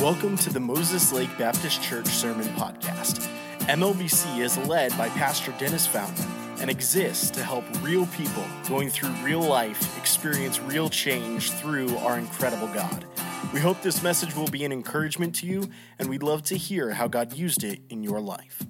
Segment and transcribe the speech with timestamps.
[0.00, 3.30] Welcome to the Moses Lake Baptist Church Sermon Podcast.
[3.60, 6.26] MLBC is led by Pastor Dennis Fountain
[6.60, 12.18] and exists to help real people going through real life experience real change through our
[12.18, 13.06] incredible God.
[13.54, 16.90] We hope this message will be an encouragement to you, and we'd love to hear
[16.90, 18.62] how God used it in your life.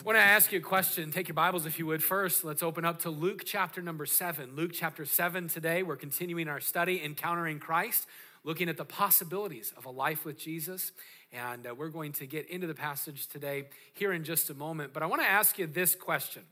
[0.00, 1.12] I want to ask you a question.
[1.12, 2.42] Take your Bibles if you would first.
[2.44, 4.56] Let's open up to Luke chapter number seven.
[4.56, 5.84] Luke chapter seven today.
[5.84, 8.08] We're continuing our study, Encountering Christ
[8.44, 10.92] looking at the possibilities of a life with Jesus.
[11.32, 14.92] And uh, we're going to get into the passage today here in just a moment.
[14.92, 16.42] But I want to ask you this question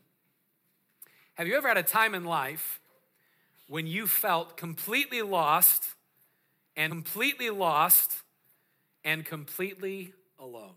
[1.34, 2.80] Have you ever had a time in life
[3.66, 5.94] when you felt completely lost
[6.76, 8.12] and completely lost
[9.04, 10.74] and completely alone?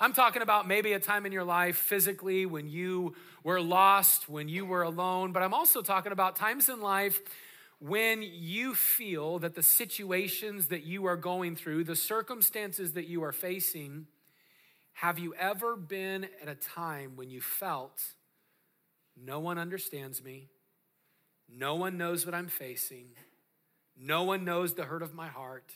[0.00, 4.48] I'm talking about maybe a time in your life physically when you were lost, when
[4.48, 7.20] you were alone, but I'm also talking about times in life
[7.80, 13.22] when you feel that the situations that you are going through, the circumstances that you
[13.22, 14.06] are facing,
[14.94, 18.02] have you ever been at a time when you felt
[19.16, 20.48] no one understands me,
[21.48, 23.06] no one knows what I'm facing,
[23.96, 25.72] no one knows the hurt of my heart,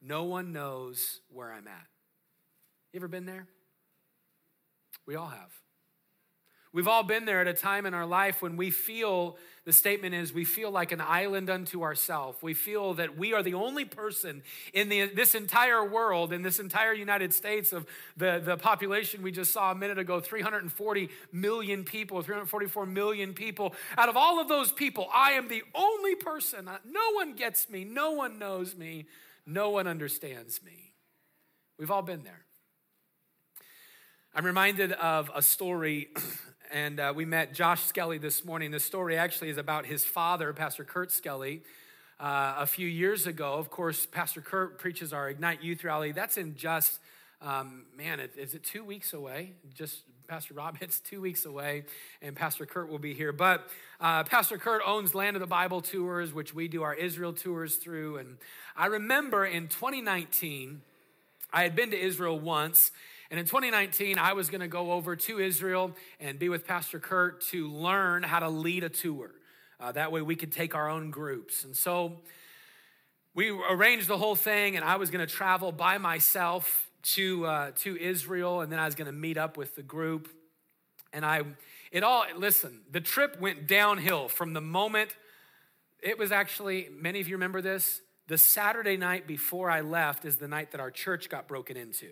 [0.00, 1.86] no one knows where I'm at?
[2.92, 3.46] You ever been there?
[5.06, 5.61] We all have.
[6.74, 10.14] We've all been there at a time in our life when we feel, the statement
[10.14, 12.38] is, we feel like an island unto ourselves.
[12.40, 14.42] We feel that we are the only person
[14.72, 19.32] in the, this entire world, in this entire United States of the, the population we
[19.32, 23.74] just saw a minute ago 340 million people, 344 million people.
[23.98, 26.70] Out of all of those people, I am the only person.
[26.90, 29.04] No one gets me, no one knows me,
[29.44, 30.94] no one understands me.
[31.78, 32.46] We've all been there.
[34.34, 36.08] I'm reminded of a story
[36.72, 38.70] and uh, we met Josh Skelly this morning.
[38.70, 41.62] The story actually is about his father, Pastor Kurt Skelly.
[42.18, 46.12] Uh, a few years ago, of course, Pastor Kurt preaches our Ignite Youth Rally.
[46.12, 46.98] That's in just,
[47.42, 49.52] um, man, is it two weeks away?
[49.74, 51.84] Just Pastor Rob, it's two weeks away,
[52.22, 53.32] and Pastor Kurt will be here.
[53.32, 53.68] But
[54.00, 57.76] uh, Pastor Kurt owns Land of the Bible tours, which we do our Israel tours
[57.76, 58.16] through.
[58.16, 58.38] And
[58.76, 60.80] I remember in 2019,
[61.52, 62.92] I had been to Israel once,
[63.32, 67.00] and in 2019, I was going to go over to Israel and be with Pastor
[67.00, 69.30] Kurt to learn how to lead a tour.
[69.80, 71.64] Uh, that way we could take our own groups.
[71.64, 72.20] And so
[73.34, 77.70] we arranged the whole thing, and I was going to travel by myself to, uh,
[77.78, 80.28] to Israel, and then I was going to meet up with the group.
[81.12, 81.42] And I,
[81.90, 85.16] it all, listen, the trip went downhill from the moment
[86.02, 90.36] it was actually, many of you remember this, the Saturday night before I left is
[90.36, 92.10] the night that our church got broken into.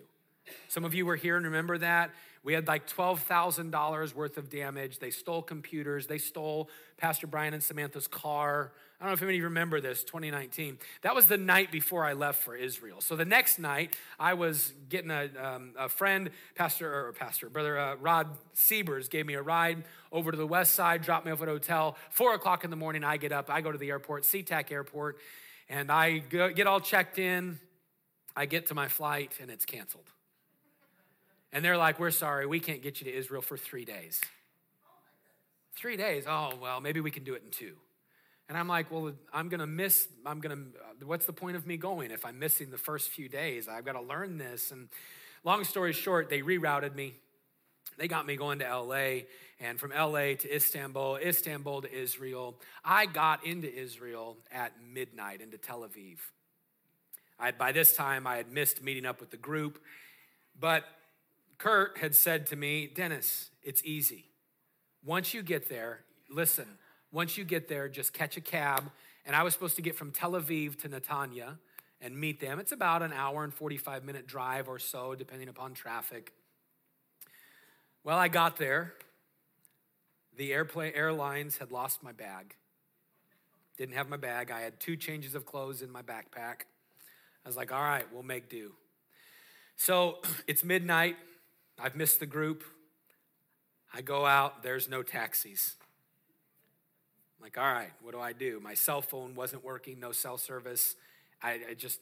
[0.67, 2.11] Some of you were here and remember that.
[2.43, 4.97] We had like $12,000 worth of damage.
[4.97, 6.07] They stole computers.
[6.07, 8.71] They stole Pastor Brian and Samantha's car.
[8.99, 10.79] I don't know if any of you remember this, 2019.
[11.03, 12.99] That was the night before I left for Israel.
[12.99, 17.79] So the next night, I was getting a, um, a friend, Pastor, or Pastor, Brother
[17.79, 21.41] uh, Rod Siebers gave me a ride over to the west side, dropped me off
[21.41, 21.95] at a hotel.
[22.09, 23.49] Four o'clock in the morning, I get up.
[23.49, 25.17] I go to the airport, SeaTac Airport,
[25.69, 27.59] and I get all checked in.
[28.35, 30.11] I get to my flight, and it's canceled.
[31.53, 34.21] And they're like, We're sorry, we can't get you to Israel for three days.
[35.75, 36.25] Three days?
[36.27, 37.75] Oh, well, maybe we can do it in two.
[38.49, 41.65] And I'm like, Well, I'm going to miss, I'm going to, what's the point of
[41.65, 43.67] me going if I'm missing the first few days?
[43.67, 44.71] I've got to learn this.
[44.71, 44.89] And
[45.43, 47.13] long story short, they rerouted me.
[47.97, 49.25] They got me going to LA,
[49.59, 52.55] and from LA to Istanbul, Istanbul to Israel.
[52.83, 56.17] I got into Israel at midnight into Tel Aviv.
[57.39, 59.79] I, by this time, I had missed meeting up with the group,
[60.59, 60.85] but
[61.61, 64.25] Kurt had said to me, Dennis, it's easy.
[65.05, 66.65] Once you get there, listen,
[67.11, 68.91] once you get there, just catch a cab.
[69.27, 71.59] And I was supposed to get from Tel Aviv to Netanya
[72.01, 72.57] and meet them.
[72.57, 76.33] It's about an hour and 45 minute drive or so, depending upon traffic.
[78.03, 78.93] Well, I got there.
[80.37, 82.55] The airplane airlines had lost my bag.
[83.77, 84.49] Didn't have my bag.
[84.49, 86.63] I had two changes of clothes in my backpack.
[87.45, 88.71] I was like, all right, we'll make do.
[89.77, 91.17] So it's midnight.
[91.81, 92.63] I've missed the group.
[93.93, 95.75] I go out, there's no taxis.
[97.37, 98.59] I'm like, all right, what do I do?
[98.61, 100.95] My cell phone wasn't working, no cell service.
[101.41, 101.99] I, I just,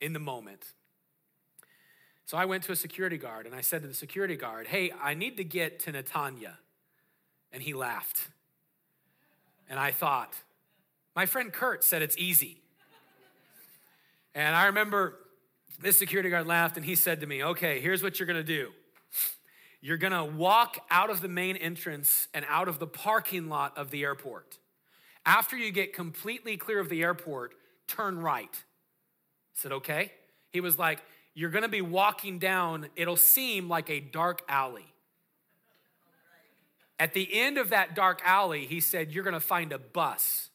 [0.00, 0.64] in the moment.
[2.26, 4.92] So I went to a security guard and I said to the security guard, hey,
[5.00, 6.56] I need to get to Netanya.
[7.52, 8.28] And he laughed.
[9.70, 10.34] And I thought,
[11.14, 12.60] my friend Kurt said it's easy.
[14.34, 15.20] And I remember
[15.80, 18.70] this security guard laughed and he said to me, okay, here's what you're gonna do.
[19.84, 23.90] You're gonna walk out of the main entrance and out of the parking lot of
[23.90, 24.56] the airport.
[25.26, 27.54] After you get completely clear of the airport,
[27.86, 28.48] turn right.
[28.50, 30.10] I said, Okay.
[30.52, 31.02] He was like,
[31.34, 34.86] You're gonna be walking down, it'll seem like a dark alley.
[36.98, 40.48] At the end of that dark alley, he said, You're gonna find a bus.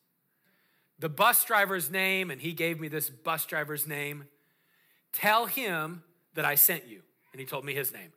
[0.98, 4.24] The bus driver's name, and he gave me this bus driver's name.
[5.14, 6.02] Tell him
[6.34, 7.04] that I sent you.
[7.31, 8.10] And he told me his name.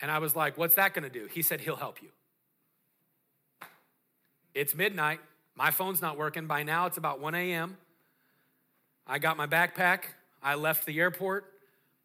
[0.00, 1.28] And I was like, What's that gonna do?
[1.32, 2.08] He said, He'll help you.
[4.54, 5.20] It's midnight.
[5.54, 6.46] My phone's not working.
[6.46, 7.76] By now, it's about 1 a.m.
[9.06, 10.00] I got my backpack.
[10.42, 11.44] I left the airport.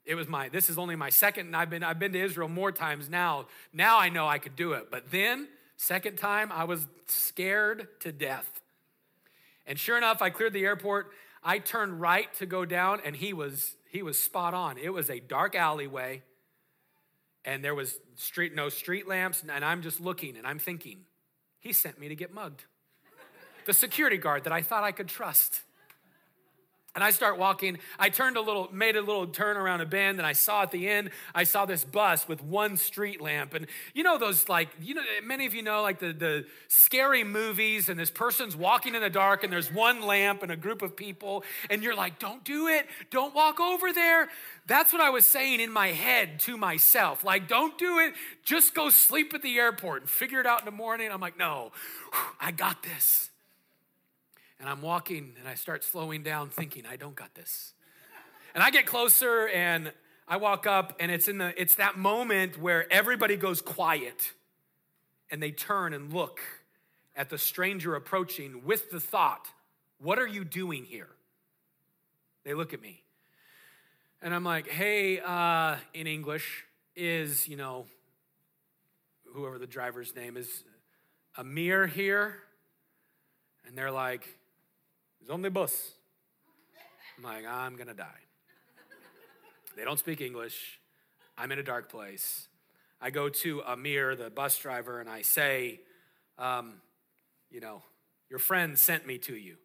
[0.06, 2.48] It was my, this is only my second, and I've been, I've been to Israel
[2.48, 3.48] more times now.
[3.74, 4.92] Now I know I could do it.
[4.92, 5.48] But then,
[5.78, 8.62] second time, I was scared to death.
[9.66, 11.12] And sure enough, I cleared the airport.
[11.44, 14.78] I turned right to go down, and he was, he was spot on.
[14.78, 16.22] It was a dark alleyway,
[17.46, 21.06] and there was street, no street lamps, and I'm just looking, and I'm thinking,
[21.60, 22.66] he sent me to get mugged.
[23.66, 25.62] The security guard that I thought I could trust.
[26.96, 27.78] And I start walking.
[28.00, 30.72] I turned a little, made a little turn around a bend, and I saw at
[30.72, 33.54] the end, I saw this bus with one street lamp.
[33.54, 37.26] And you know those like, you know, many of you know like the, the scary
[37.26, 40.82] movies, and this person's walking in the dark, and there's one lamp and a group
[40.82, 44.30] of people, and you're like, don't do it, don't walk over there.
[44.66, 47.24] That's what I was saying in my head to myself.
[47.26, 48.14] Like, don't do it,
[48.44, 51.12] just go sleep at the airport and figure it out in the morning.
[51.12, 51.72] I'm like, no,
[52.40, 53.30] I got this.
[54.60, 57.74] And I'm walking and I start slowing down, thinking, I don't got this.
[58.54, 59.92] And I get closer and
[60.28, 64.32] I walk up, and it's in the it's that moment where everybody goes quiet
[65.30, 66.40] and they turn and look
[67.16, 69.48] at the stranger approaching with the thought,
[70.00, 71.10] What are you doing here?
[72.44, 73.04] They look at me.
[74.22, 76.64] And I'm like, hey, uh, in English,
[76.96, 77.86] is, you know,
[79.34, 80.64] whoever the driver's name is,
[81.38, 82.38] Amir here?
[83.68, 84.28] And they're like,
[85.26, 85.94] He's on the bus.
[87.18, 88.06] I'm like, I'm gonna die.
[89.76, 90.80] They don't speak English.
[91.36, 92.48] I'm in a dark place.
[93.02, 95.80] I go to Amir, the bus driver, and I say,
[96.38, 96.74] um,
[97.50, 97.82] you know,
[98.30, 99.56] your friend sent me to you.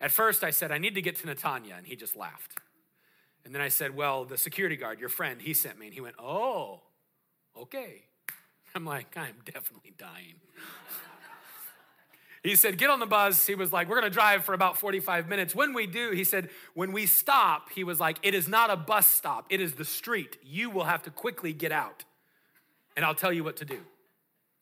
[0.00, 2.58] At first, I said, I need to get to Netanya, and he just laughed.
[3.44, 5.84] And then I said, Well, the security guard, your friend, he sent me.
[5.84, 6.80] And he went, Oh,
[7.60, 8.04] okay.
[8.74, 10.36] I'm like, I'm definitely dying.
[12.46, 13.44] He said, Get on the bus.
[13.44, 15.52] He was like, We're going to drive for about 45 minutes.
[15.52, 18.76] When we do, he said, When we stop, he was like, It is not a
[18.76, 20.38] bus stop, it is the street.
[20.44, 22.04] You will have to quickly get out,
[22.94, 23.80] and I'll tell you what to do.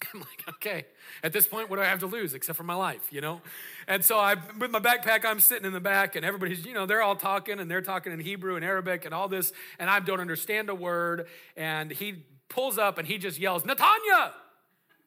[0.14, 0.86] I'm like, okay.
[1.22, 3.42] At this point, what do I have to lose except for my life, you know?
[3.86, 6.86] And so I, with my backpack, I'm sitting in the back, and everybody's, you know,
[6.86, 10.00] they're all talking, and they're talking in Hebrew and Arabic and all this, and I
[10.00, 11.26] don't understand a word.
[11.54, 14.32] And he pulls up and he just yells, Netanya,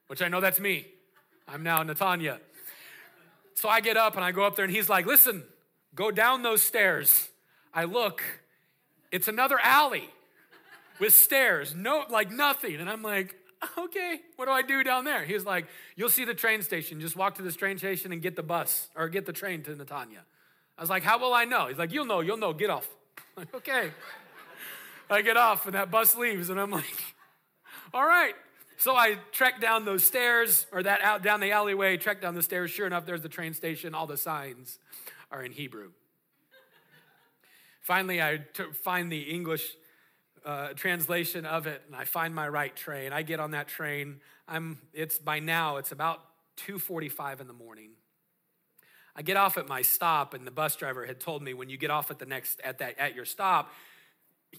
[0.07, 0.85] which I know that's me.
[1.47, 2.39] I'm now Netanya.
[3.57, 5.44] So I get up and I go up there, and he's like, Listen,
[5.95, 7.27] go down those stairs.
[7.74, 8.21] I look,
[9.12, 10.07] it's another alley
[11.00, 12.75] with stairs, no, like nothing.
[12.75, 13.36] And I'm like,
[13.75, 15.25] okay, what do I do down there?
[15.25, 15.65] He's like,
[15.95, 17.01] you'll see the train station.
[17.01, 19.71] Just walk to this train station and get the bus or get the train to
[19.71, 20.21] Netanya.
[20.77, 21.68] I was like, how will I know?
[21.68, 22.88] He's like, you'll know, you'll know, get off.
[23.36, 23.92] Like, okay.
[25.09, 26.86] I get off and that bus leaves and I'm like,
[27.94, 28.33] all right.
[28.79, 32.44] So I trek down those stairs, or that out down the alleyway, trek down the
[32.44, 32.69] stairs.
[32.69, 33.95] Sure enough, there's the train station.
[33.95, 34.77] All the signs
[35.31, 35.89] are in Hebrew.
[37.81, 39.68] Finally, I t- find the English
[40.45, 43.13] uh, translation of it, and I find my right train.
[43.13, 44.21] I get on that train.
[44.47, 44.78] I'm.
[44.94, 45.78] It's by now.
[45.78, 46.21] It's about
[46.57, 47.92] 2:45 in the morning.
[49.16, 51.78] I get off at my stop, and the bus driver had told me when you
[51.78, 53.71] get off at the next at that at your stop,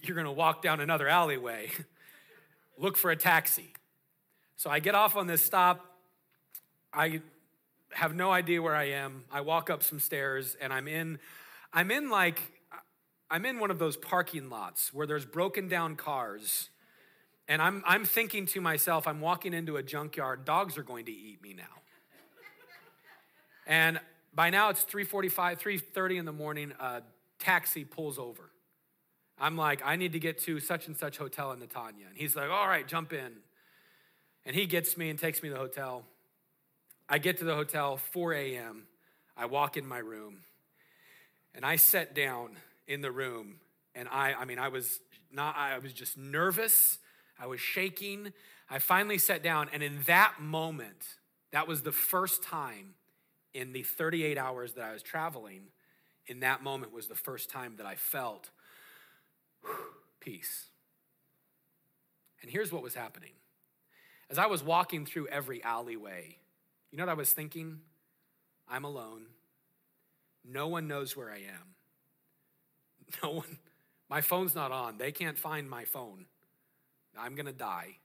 [0.03, 1.71] you're going to walk down another alleyway.
[2.79, 3.75] Look for a taxi.
[4.59, 5.87] So I get off on this stop.
[6.93, 7.21] I
[7.93, 9.23] have no idea where I am.
[9.31, 11.21] I walk up some stairs and I'm in
[11.73, 12.41] I'm in like
[13.31, 16.71] I'm in one of those parking lots where there's broken down cars.
[17.47, 21.13] And I'm I'm thinking to myself, I'm walking into a junkyard, dogs are going to
[21.13, 21.63] eat me now.
[23.65, 24.01] and
[24.35, 27.03] by now it's 3:45, 3:30 in the morning, a
[27.39, 28.51] taxi pulls over.
[29.39, 32.09] I'm like, I need to get to such and such hotel in Netanya.
[32.09, 33.35] And he's like, all right, jump in.
[34.49, 36.05] And he gets me and takes me to the hotel.
[37.07, 38.85] I get to the hotel, 4 a.m.
[39.37, 40.39] I walk in my room
[41.55, 43.57] and I sat down in the room
[43.95, 45.01] and I, I mean, I was
[45.31, 46.97] not, I was just nervous.
[47.39, 48.33] I was shaking.
[48.71, 51.05] I finally sat down and in that moment,
[51.53, 52.95] that was the first time
[53.53, 55.65] in the 38 hours that I was traveling,
[56.27, 58.49] in that moment was the first time that I felt
[60.21, 60.69] peace.
[62.41, 63.33] And here's what was happening
[64.31, 66.37] as I was walking through every alleyway,
[66.91, 67.81] you know what I was thinking?
[68.69, 69.27] I'm alone.
[70.45, 71.75] No one knows where I am.
[73.23, 73.59] No one,
[74.11, 74.99] my phone's not on.
[74.99, 76.27] They can't find my phone.
[77.19, 77.97] I'm going to die.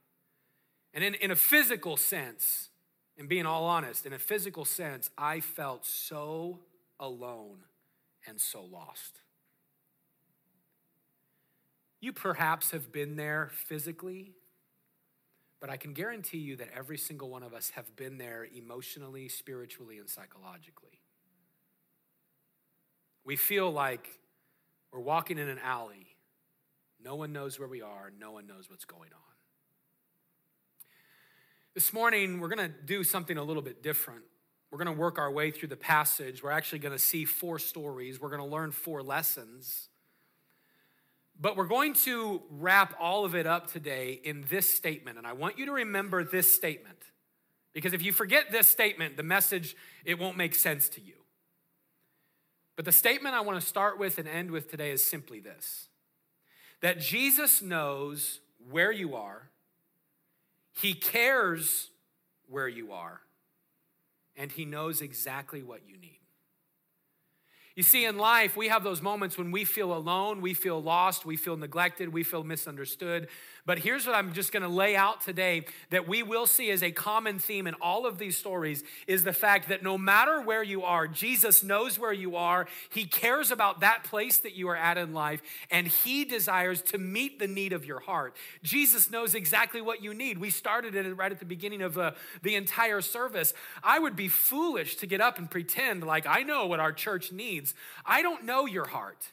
[0.94, 2.70] And in, in a physical sense,
[3.18, 6.60] and being all honest, in a physical sense, I felt so
[6.98, 7.58] alone
[8.26, 9.20] and so lost.
[12.00, 14.32] You perhaps have been there physically,
[15.64, 19.30] but I can guarantee you that every single one of us have been there emotionally,
[19.30, 21.00] spiritually, and psychologically.
[23.24, 24.06] We feel like
[24.92, 26.18] we're walking in an alley.
[27.02, 29.34] No one knows where we are, no one knows what's going on.
[31.74, 34.24] This morning, we're going to do something a little bit different.
[34.70, 36.42] We're going to work our way through the passage.
[36.42, 38.20] We're actually going to see four stories.
[38.20, 39.88] We're going to learn four lessons.
[41.40, 45.18] But we're going to wrap all of it up today in this statement.
[45.18, 46.98] And I want you to remember this statement.
[47.72, 51.14] Because if you forget this statement, the message, it won't make sense to you.
[52.76, 55.88] But the statement I want to start with and end with today is simply this
[56.80, 59.48] that Jesus knows where you are,
[60.72, 61.90] He cares
[62.46, 63.22] where you are,
[64.36, 66.20] and He knows exactly what you need.
[67.76, 71.26] You see, in life, we have those moments when we feel alone, we feel lost,
[71.26, 73.28] we feel neglected, we feel misunderstood.
[73.66, 76.82] But here's what I'm just going to lay out today that we will see as
[76.82, 80.62] a common theme in all of these stories is the fact that no matter where
[80.62, 82.66] you are, Jesus knows where you are.
[82.90, 85.40] He cares about that place that you are at in life,
[85.70, 88.36] and He desires to meet the need of your heart.
[88.62, 90.36] Jesus knows exactly what you need.
[90.36, 93.54] We started it right at the beginning of uh, the entire service.
[93.82, 97.32] I would be foolish to get up and pretend like I know what our church
[97.32, 97.72] needs.
[98.04, 99.28] I don't know your heart.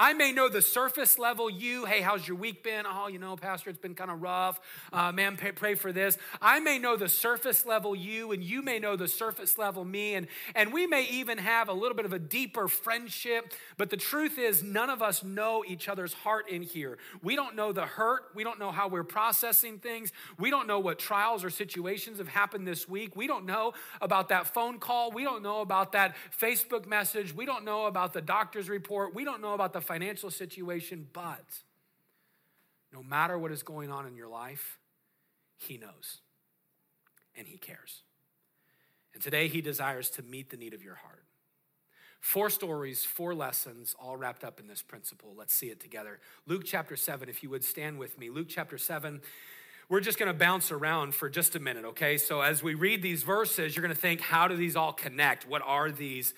[0.00, 2.86] I may know the surface level you, hey, how's your week been?
[2.88, 4.58] Oh, you know, Pastor, it's been kind of rough.
[4.90, 6.16] Uh, man, pray, pray, for this.
[6.40, 10.14] I may know the surface level you, and you may know the surface level me,
[10.14, 13.52] and, and we may even have a little bit of a deeper friendship.
[13.76, 16.96] But the truth is, none of us know each other's heart in here.
[17.22, 18.22] We don't know the hurt.
[18.34, 20.12] We don't know how we're processing things.
[20.38, 23.16] We don't know what trials or situations have happened this week.
[23.16, 25.10] We don't know about that phone call.
[25.10, 27.34] We don't know about that Facebook message.
[27.34, 29.14] We don't know about the doctor's report.
[29.14, 31.44] We don't know about the financial situation, but
[32.92, 34.78] no matter what is going on in your life,
[35.58, 36.18] He knows
[37.34, 38.02] and He cares.
[39.12, 41.24] And today, He desires to meet the need of your heart.
[42.20, 45.34] Four stories, four lessons, all wrapped up in this principle.
[45.36, 46.20] Let's see it together.
[46.46, 48.30] Luke chapter 7, if you would stand with me.
[48.30, 49.20] Luke chapter 7
[49.90, 52.16] we're just going to bounce around for just a minute, okay?
[52.16, 55.48] So as we read these verses, you're going to think, how do these all connect?
[55.48, 56.32] What are these?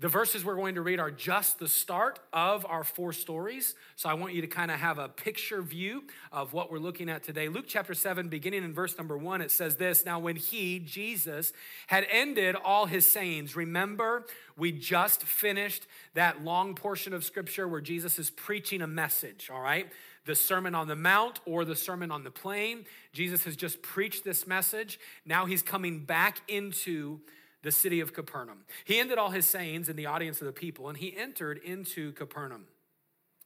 [0.00, 3.74] The verses we're going to read are just the start of our four stories.
[3.96, 7.08] So I want you to kind of have a picture view of what we're looking
[7.08, 7.48] at today.
[7.48, 11.52] Luke chapter 7, beginning in verse number 1, it says this Now, when he, Jesus,
[11.88, 14.24] had ended all his sayings, remember,
[14.56, 19.60] we just finished that long portion of scripture where Jesus is preaching a message, all
[19.60, 19.90] right?
[20.26, 22.84] The Sermon on the Mount or the Sermon on the Plain.
[23.12, 25.00] Jesus has just preached this message.
[25.26, 27.18] Now he's coming back into
[27.62, 28.64] the city of Capernaum.
[28.84, 32.12] He ended all his sayings in the audience of the people, and he entered into
[32.12, 32.66] Capernaum.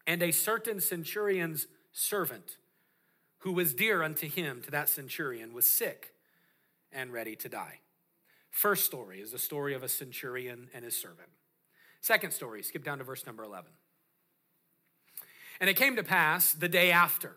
[0.06, 2.58] And a certain centurion's servant,
[3.38, 6.14] who was dear unto him, to that centurion, was sick
[6.92, 7.78] and ready to die.
[8.50, 11.30] First story is the story of a centurion and his servant.
[12.00, 13.70] Second story, skip down to verse number 11.
[15.60, 17.36] And it came to pass the day after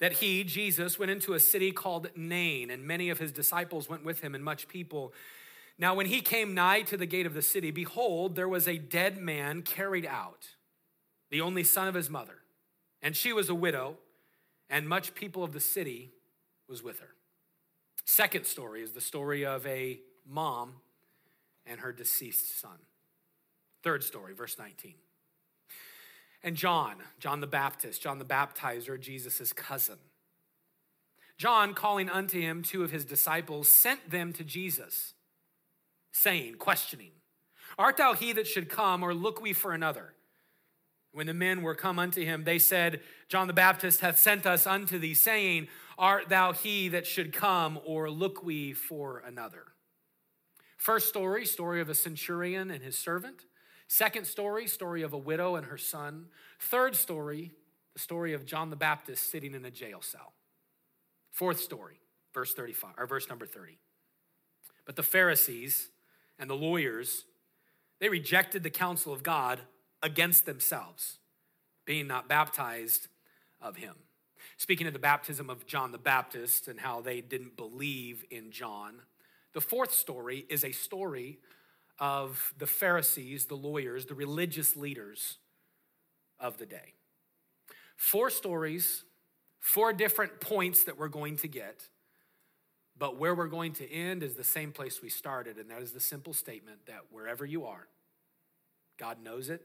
[0.00, 4.04] that he, Jesus, went into a city called Nain, and many of his disciples went
[4.04, 5.12] with him, and much people.
[5.78, 8.78] Now, when he came nigh to the gate of the city, behold, there was a
[8.78, 10.50] dead man carried out,
[11.30, 12.38] the only son of his mother.
[13.02, 13.98] And she was a widow,
[14.70, 16.12] and much people of the city
[16.68, 17.10] was with her.
[18.04, 20.74] Second story is the story of a mom
[21.66, 22.78] and her deceased son.
[23.82, 24.94] Third story, verse 19.
[26.42, 29.98] And John, John the Baptist, John the baptizer, Jesus' cousin.
[31.36, 35.13] John, calling unto him two of his disciples, sent them to Jesus
[36.14, 37.10] saying, questioning,
[37.76, 40.14] Art thou he that should come, or look we for another?
[41.12, 44.66] When the men were come unto him, they said, John the Baptist hath sent us
[44.66, 45.68] unto thee, saying,
[45.98, 49.64] Art thou he that should come, or look we for another?
[50.76, 53.46] First story, story of a centurion and his servant.
[53.88, 56.26] Second story, story of a widow and her son.
[56.58, 57.52] Third story,
[57.92, 60.34] the story of John the Baptist sitting in a jail cell.
[61.30, 62.00] Fourth story,
[62.32, 63.78] verse 35, or verse number 30.
[64.84, 65.90] But the Pharisees,
[66.38, 67.24] and the lawyers,
[68.00, 69.60] they rejected the counsel of God
[70.02, 71.18] against themselves,
[71.84, 73.08] being not baptized
[73.60, 73.94] of him.
[74.56, 79.00] Speaking of the baptism of John the Baptist and how they didn't believe in John,
[79.52, 81.38] the fourth story is a story
[81.98, 85.38] of the Pharisees, the lawyers, the religious leaders
[86.40, 86.94] of the day.
[87.96, 89.04] Four stories,
[89.60, 91.88] four different points that we're going to get.
[92.96, 95.92] But where we're going to end is the same place we started, and that is
[95.92, 97.88] the simple statement that wherever you are,
[98.98, 99.62] God knows it,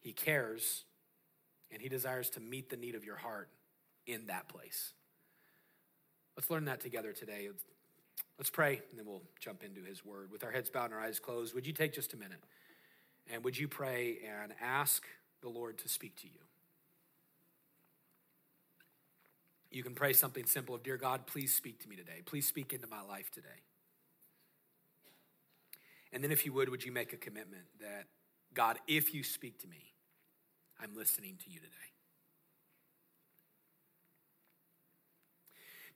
[0.00, 0.84] He cares,
[1.70, 3.48] and He desires to meet the need of your heart
[4.06, 4.92] in that place.
[6.36, 7.48] Let's learn that together today.
[8.38, 10.30] Let's pray, and then we'll jump into His Word.
[10.30, 12.42] With our heads bowed and our eyes closed, would you take just a minute?
[13.32, 15.06] And would you pray and ask
[15.40, 16.40] the Lord to speak to you?
[19.70, 22.22] You can pray something simple of, Dear God, please speak to me today.
[22.24, 23.48] Please speak into my life today.
[26.12, 28.06] And then, if you would, would you make a commitment that,
[28.52, 29.94] God, if you speak to me,
[30.80, 31.70] I'm listening to you today?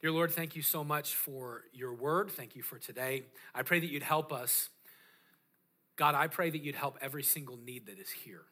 [0.00, 2.30] Dear Lord, thank you so much for your word.
[2.30, 3.22] Thank you for today.
[3.54, 4.68] I pray that you'd help us.
[5.96, 8.42] God, I pray that you'd help every single need that is here.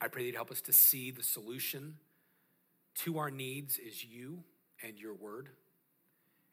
[0.00, 1.96] I pray that you'd help us to see the solution
[3.04, 4.44] to our needs is you
[4.82, 5.48] and your word.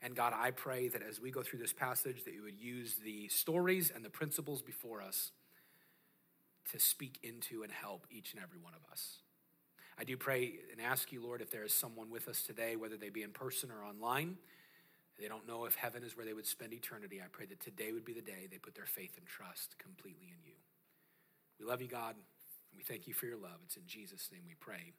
[0.01, 2.95] And God, I pray that as we go through this passage, that you would use
[3.03, 5.31] the stories and the principles before us
[6.71, 9.19] to speak into and help each and every one of us.
[9.99, 12.97] I do pray and ask you, Lord, if there is someone with us today, whether
[12.97, 14.37] they be in person or online,
[15.19, 17.19] they don't know if heaven is where they would spend eternity.
[17.19, 20.27] I pray that today would be the day they put their faith and trust completely
[20.27, 20.53] in you.
[21.59, 23.57] We love you, God, and we thank you for your love.
[23.65, 24.93] It's in Jesus' name we pray.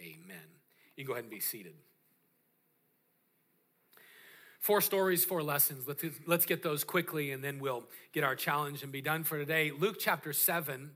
[0.00, 0.61] Amen.
[0.96, 1.74] You can go ahead and be seated.
[4.60, 5.88] Four stories, four lessons.
[5.88, 9.36] Let's, let's get those quickly and then we'll get our challenge and be done for
[9.36, 9.72] today.
[9.76, 10.92] Luke chapter 7.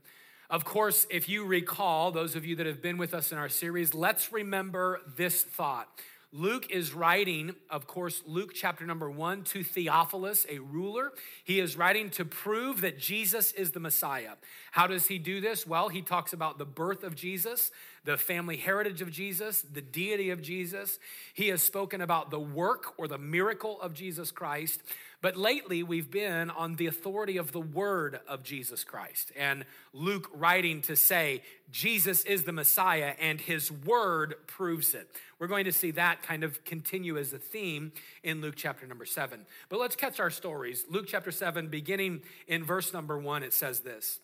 [0.49, 3.49] Of course, if you recall, those of you that have been with us in our
[3.49, 5.89] series, let's remember this thought.
[6.37, 11.11] Luke is writing, of course, Luke chapter number one to Theophilus, a ruler.
[11.43, 14.33] He is writing to prove that Jesus is the Messiah.
[14.69, 15.65] How does he do this?
[15.65, 17.71] Well, he talks about the birth of Jesus,
[18.05, 20.99] the family heritage of Jesus, the deity of Jesus.
[21.33, 24.83] He has spoken about the work or the miracle of Jesus Christ.
[25.19, 29.31] But lately, we've been on the authority of the word of Jesus Christ.
[29.35, 35.09] And Luke writing to say, Jesus is the Messiah, and his word proves it.
[35.39, 39.05] We're going to see that kind of continue as a theme in Luke chapter number
[39.05, 39.47] seven.
[39.69, 40.85] But let's catch our stories.
[40.87, 44.19] Luke chapter seven, beginning in verse number one, it says this.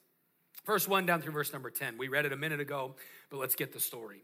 [0.66, 1.98] Verse 1 down through verse number 10.
[1.98, 2.96] We read it a minute ago,
[3.30, 4.24] but let's get the story.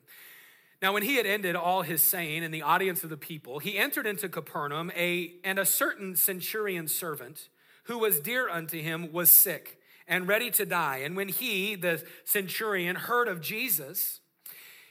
[0.81, 3.77] Now, when he had ended all his saying in the audience of the people, he
[3.77, 7.49] entered into Capernaum, a, and a certain centurion servant
[7.83, 10.97] who was dear unto him was sick and ready to die.
[10.97, 14.21] And when he, the centurion, heard of Jesus,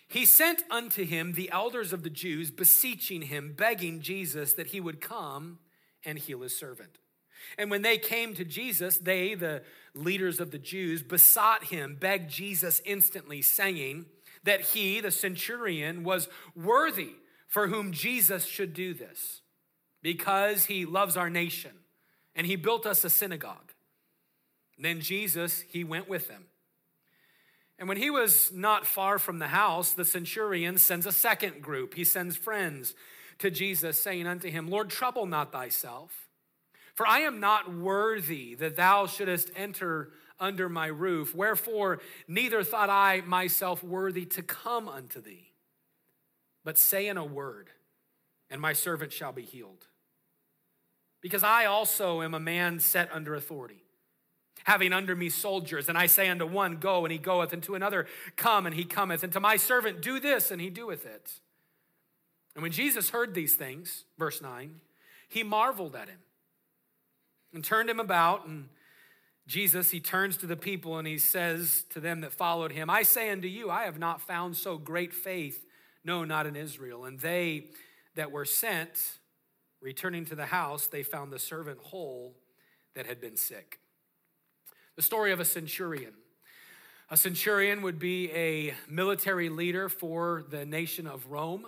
[0.08, 4.80] he sent unto him the elders of the Jews, beseeching him, begging Jesus that he
[4.80, 5.58] would come
[6.04, 6.98] and heal his servant.
[7.56, 9.62] And when they came to Jesus, they, the
[9.94, 14.06] leaders of the Jews, besought him, begged Jesus instantly, saying,
[14.44, 17.12] that he, the centurion, was worthy
[17.46, 19.40] for whom Jesus should do this
[20.02, 21.72] because he loves our nation
[22.34, 23.72] and he built us a synagogue.
[24.78, 26.46] Then Jesus, he went with them.
[27.78, 31.94] And when he was not far from the house, the centurion sends a second group.
[31.94, 32.94] He sends friends
[33.38, 36.28] to Jesus, saying unto him, Lord, trouble not thyself,
[36.94, 41.34] for I am not worthy that thou shouldest enter under my roof.
[41.34, 45.52] Wherefore, neither thought I myself worthy to come unto thee.
[46.64, 47.70] But say in a word,
[48.50, 49.86] and my servant shall be healed.
[51.20, 53.82] Because I also am a man set under authority,
[54.64, 55.88] having under me soldiers.
[55.88, 58.84] And I say unto one, Go, and he goeth, and to another, Come, and he
[58.84, 61.40] cometh, and to my servant, Do this, and he doeth it.
[62.54, 64.80] And when Jesus heard these things, verse 9,
[65.28, 66.18] he marveled at him
[67.52, 68.68] and turned him about and
[69.48, 73.02] Jesus, he turns to the people and he says to them that followed him, I
[73.02, 75.64] say unto you, I have not found so great faith,
[76.04, 77.06] no, not in Israel.
[77.06, 77.70] And they
[78.14, 79.18] that were sent,
[79.80, 82.36] returning to the house, they found the servant whole
[82.94, 83.80] that had been sick.
[84.96, 86.12] The story of a centurion.
[87.10, 91.66] A centurion would be a military leader for the nation of Rome.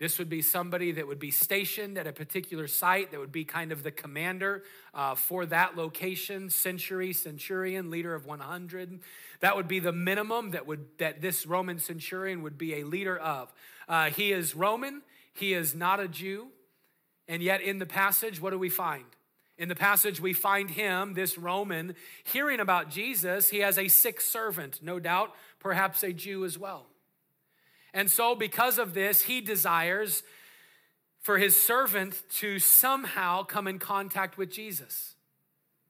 [0.00, 3.44] This would be somebody that would be stationed at a particular site, that would be
[3.44, 9.00] kind of the commander uh, for that location, century, centurion, leader of 100.
[9.40, 13.18] That would be the minimum that, would, that this Roman centurion would be a leader
[13.18, 13.52] of.
[13.86, 15.02] Uh, he is Roman,
[15.34, 16.48] he is not a Jew,
[17.28, 19.04] and yet in the passage, what do we find?
[19.58, 23.50] In the passage, we find him, this Roman, hearing about Jesus.
[23.50, 26.86] He has a sick servant, no doubt, perhaps a Jew as well.
[27.92, 30.22] And so, because of this, he desires
[31.20, 35.14] for his servant to somehow come in contact with Jesus.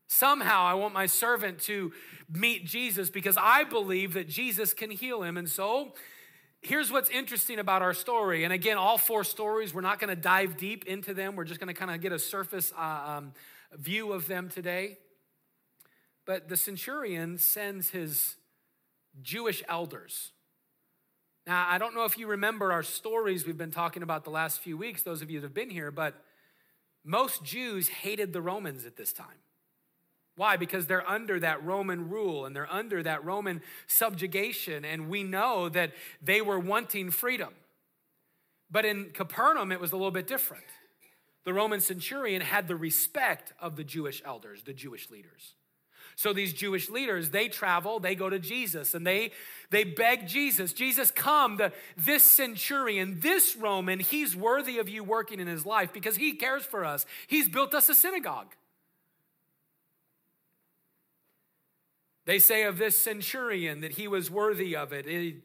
[0.08, 1.92] Somehow, I want my servant to
[2.28, 5.36] meet Jesus because I believe that Jesus can heal him.
[5.36, 5.92] And so,
[6.62, 8.44] here's what's interesting about our story.
[8.44, 11.36] And again, all four stories, we're not going to dive deep into them.
[11.36, 13.32] We're just going to kind of get a surface uh, um,
[13.74, 14.98] view of them today.
[16.26, 18.36] But the centurion sends his
[19.22, 20.32] Jewish elders.
[21.46, 24.60] Now, I don't know if you remember our stories we've been talking about the last
[24.60, 26.14] few weeks, those of you that have been here, but
[27.04, 29.38] most Jews hated the Romans at this time.
[30.36, 30.56] Why?
[30.56, 35.68] Because they're under that Roman rule and they're under that Roman subjugation, and we know
[35.68, 37.54] that they were wanting freedom.
[38.70, 40.64] But in Capernaum, it was a little bit different.
[41.44, 45.54] The Roman centurion had the respect of the Jewish elders, the Jewish leaders.
[46.20, 49.30] So these Jewish leaders, they travel, they go to Jesus, and they
[49.70, 51.56] they beg Jesus, Jesus, come.
[51.56, 56.32] The, this centurion, this Roman, he's worthy of you working in his life because he
[56.32, 57.06] cares for us.
[57.26, 58.48] He's built us a synagogue.
[62.26, 65.06] They say of this centurion that he was worthy of it.
[65.06, 65.38] He,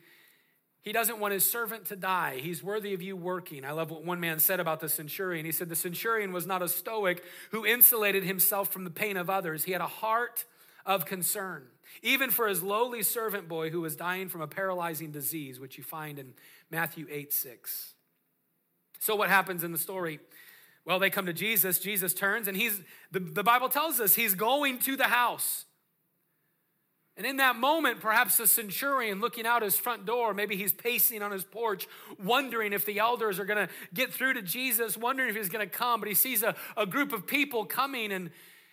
[0.81, 2.39] he doesn't want his servant to die.
[2.41, 3.63] He's worthy of you working.
[3.63, 5.45] I love what one man said about the centurion.
[5.45, 9.29] He said, The centurion was not a stoic who insulated himself from the pain of
[9.29, 9.63] others.
[9.63, 10.43] He had a heart
[10.85, 11.63] of concern,
[12.01, 15.83] even for his lowly servant boy who was dying from a paralyzing disease, which you
[15.83, 16.33] find in
[16.69, 17.93] Matthew 8 6.
[18.99, 20.19] So, what happens in the story?
[20.85, 21.79] Well, they come to Jesus.
[21.79, 22.79] Jesus turns, and he's,
[23.11, 25.65] the, the Bible tells us he's going to the house.
[27.17, 31.21] And in that moment, perhaps the centurion looking out his front door, maybe he's pacing
[31.21, 31.87] on his porch,
[32.21, 35.67] wondering if the elders are going to get through to Jesus, wondering if he's going
[35.67, 38.31] to come, but he sees a, a group of people coming and,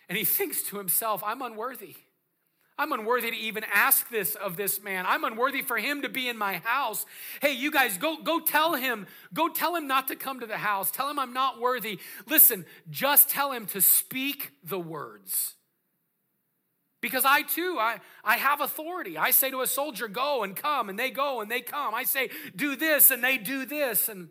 [0.09, 1.95] and he thinks to himself, I'm unworthy.
[2.77, 5.05] I'm unworthy to even ask this of this man.
[5.07, 7.05] I'm unworthy for him to be in my house.
[7.41, 10.57] Hey, you guys, go, go tell him, go tell him not to come to the
[10.57, 10.89] house.
[10.89, 11.99] Tell him I'm not worthy.
[12.27, 15.53] Listen, just tell him to speak the words.
[16.99, 19.17] Because I too, I, I have authority.
[19.17, 21.93] I say to a soldier, go and come, and they go and they come.
[21.93, 24.07] I say, do this, and they do this.
[24.07, 24.29] And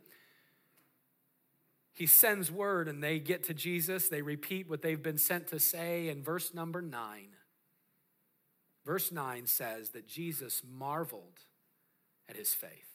[1.93, 4.09] he sends word, and they get to Jesus.
[4.09, 6.09] They repeat what they've been sent to say.
[6.09, 7.32] In verse number nine,
[8.85, 11.41] verse nine says that Jesus marveled
[12.29, 12.89] at his faith.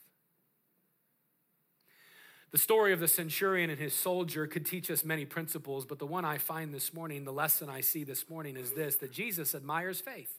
[2.50, 6.06] The story of the centurion and his soldier could teach us many principles, but the
[6.06, 9.54] one I find this morning, the lesson I see this morning is this that Jesus
[9.54, 10.34] admires faith.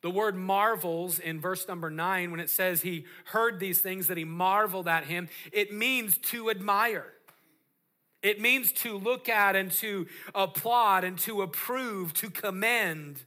[0.00, 4.16] The word marvels in verse number nine, when it says he heard these things, that
[4.16, 7.06] he marveled at him, it means to admire.
[8.20, 13.22] It means to look at and to applaud and to approve, to commend.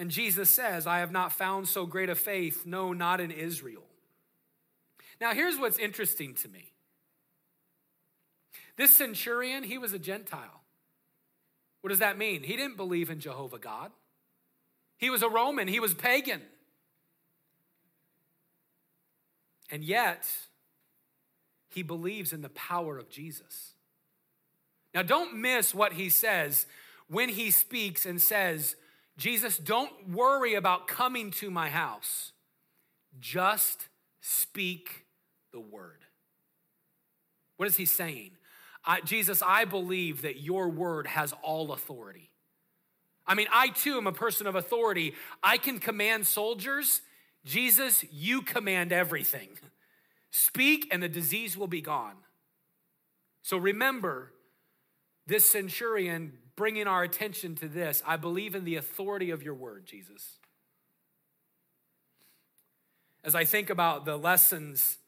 [0.00, 3.82] And Jesus says, I have not found so great a faith, no, not in Israel.
[5.20, 6.72] Now, here's what's interesting to me
[8.78, 10.62] this centurion, he was a Gentile.
[11.82, 12.42] What does that mean?
[12.44, 13.90] He didn't believe in Jehovah God,
[14.96, 16.40] he was a Roman, he was pagan.
[19.70, 20.26] And yet,
[21.68, 23.74] he believes in the power of Jesus.
[24.94, 26.64] Now, don't miss what he says
[27.06, 28.76] when he speaks and says,
[29.16, 32.32] Jesus, don't worry about coming to my house.
[33.18, 33.88] Just
[34.20, 35.04] speak
[35.52, 35.98] the word.
[37.56, 38.30] What is he saying?
[38.84, 42.30] I, Jesus, I believe that your word has all authority.
[43.26, 45.14] I mean, I too am a person of authority.
[45.42, 47.02] I can command soldiers.
[47.44, 49.50] Jesus, you command everything.
[50.30, 52.16] Speak, and the disease will be gone.
[53.42, 54.32] So remember,
[55.26, 58.02] this centurion bringing our attention to this.
[58.06, 60.36] I believe in the authority of your word, Jesus.
[63.24, 64.98] As I think about the lessons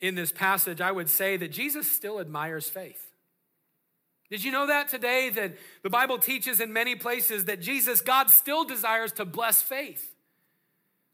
[0.00, 3.10] in this passage, I would say that Jesus still admires faith.
[4.30, 5.28] Did you know that today?
[5.28, 10.14] That the Bible teaches in many places that Jesus, God, still desires to bless faith.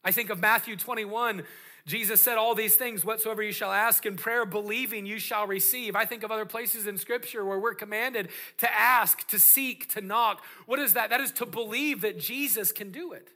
[0.04, 1.42] I think of Matthew 21.
[1.86, 5.94] Jesus said, All these things, whatsoever you shall ask in prayer, believing you shall receive.
[5.94, 10.00] I think of other places in Scripture where we're commanded to ask, to seek, to
[10.00, 10.44] knock.
[10.66, 11.10] What is that?
[11.10, 13.30] That is to believe that Jesus can do it.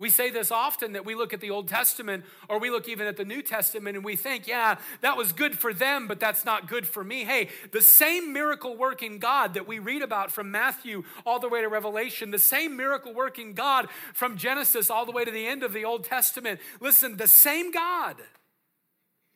[0.00, 3.08] We say this often that we look at the Old Testament or we look even
[3.08, 6.44] at the New Testament and we think, yeah, that was good for them, but that's
[6.44, 7.24] not good for me.
[7.24, 11.62] Hey, the same miracle working God that we read about from Matthew all the way
[11.62, 15.64] to Revelation, the same miracle working God from Genesis all the way to the end
[15.64, 18.16] of the Old Testament, listen, the same God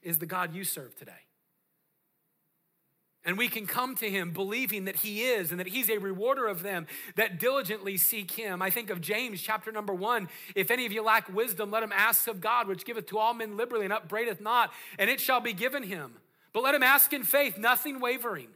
[0.00, 1.12] is the God you serve today.
[3.24, 6.48] And we can come to him believing that he is and that he's a rewarder
[6.48, 8.60] of them that diligently seek him.
[8.60, 10.28] I think of James chapter number one.
[10.56, 13.32] If any of you lack wisdom, let him ask of God, which giveth to all
[13.32, 16.14] men liberally and upbraideth not, and it shall be given him.
[16.52, 18.48] But let him ask in faith, nothing wavering.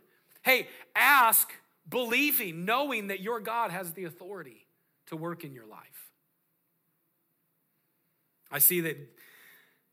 [0.42, 1.48] Hey, ask
[1.88, 4.66] believing, knowing that your God has the authority
[5.06, 6.10] to work in your life.
[8.50, 8.96] I see that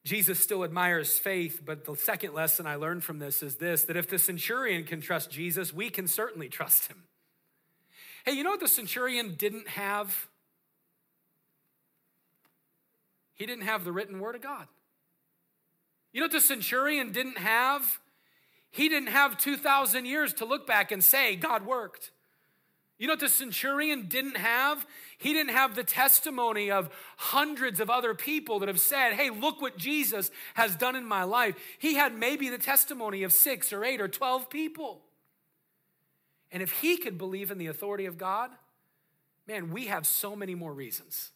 [0.04, 3.96] Jesus still admires faith, but the second lesson I learned from this is this that
[3.96, 7.04] if the centurion can trust Jesus, we can certainly trust him.
[8.26, 10.28] Hey, you know what the centurion didn't have?
[13.34, 14.68] He didn't have the written word of God.
[16.12, 18.00] You know what the centurion didn't have?
[18.72, 22.12] He didn't have 2,000 years to look back and say, God worked.
[23.04, 24.88] You know what the centurion didn't have?
[25.18, 29.62] He didn't have the testimony of hundreds of other people that have said, Hey, look
[29.62, 31.56] what Jesus has done in my life.
[31.80, 35.02] He had maybe the testimony of six or eight or 12 people.
[36.50, 38.52] And if he could believe in the authority of God,
[39.50, 41.32] man, we have so many more reasons.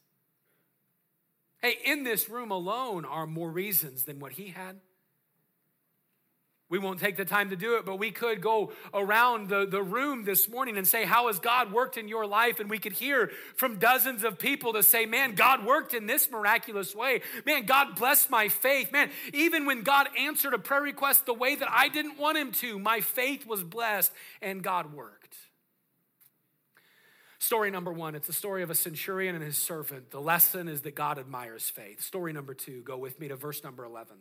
[1.61, 4.77] Hey, in this room alone are more reasons than what he had.
[6.69, 9.81] We won't take the time to do it, but we could go around the, the
[9.81, 12.59] room this morning and say, How has God worked in your life?
[12.59, 16.29] And we could hear from dozens of people to say, Man, God worked in this
[16.29, 17.21] miraculous way.
[17.45, 18.91] Man, God blessed my faith.
[18.91, 22.51] Man, even when God answered a prayer request the way that I didn't want Him
[22.53, 25.37] to, my faith was blessed and God worked.
[27.39, 30.11] Story number one, it's the story of a centurion and his servant.
[30.11, 32.01] The lesson is that God admires faith.
[32.01, 34.17] Story number two, go with me to verse number 11.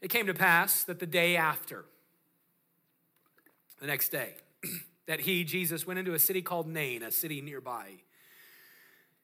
[0.00, 1.84] It came to pass that the day after,
[3.80, 4.34] the next day,
[5.06, 7.96] that he, Jesus, went into a city called Nain, a city nearby.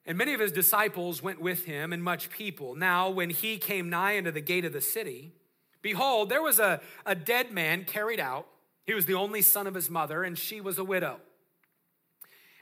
[0.05, 2.75] And many of his disciples went with him, and much people.
[2.75, 5.33] Now, when he came nigh unto the gate of the city,
[5.81, 8.47] behold, there was a, a dead man carried out.
[8.85, 11.21] He was the only son of his mother, and she was a widow.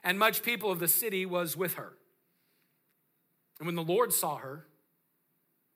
[0.05, 1.94] And much people of the city was with her.
[3.59, 4.66] And when the Lord saw her,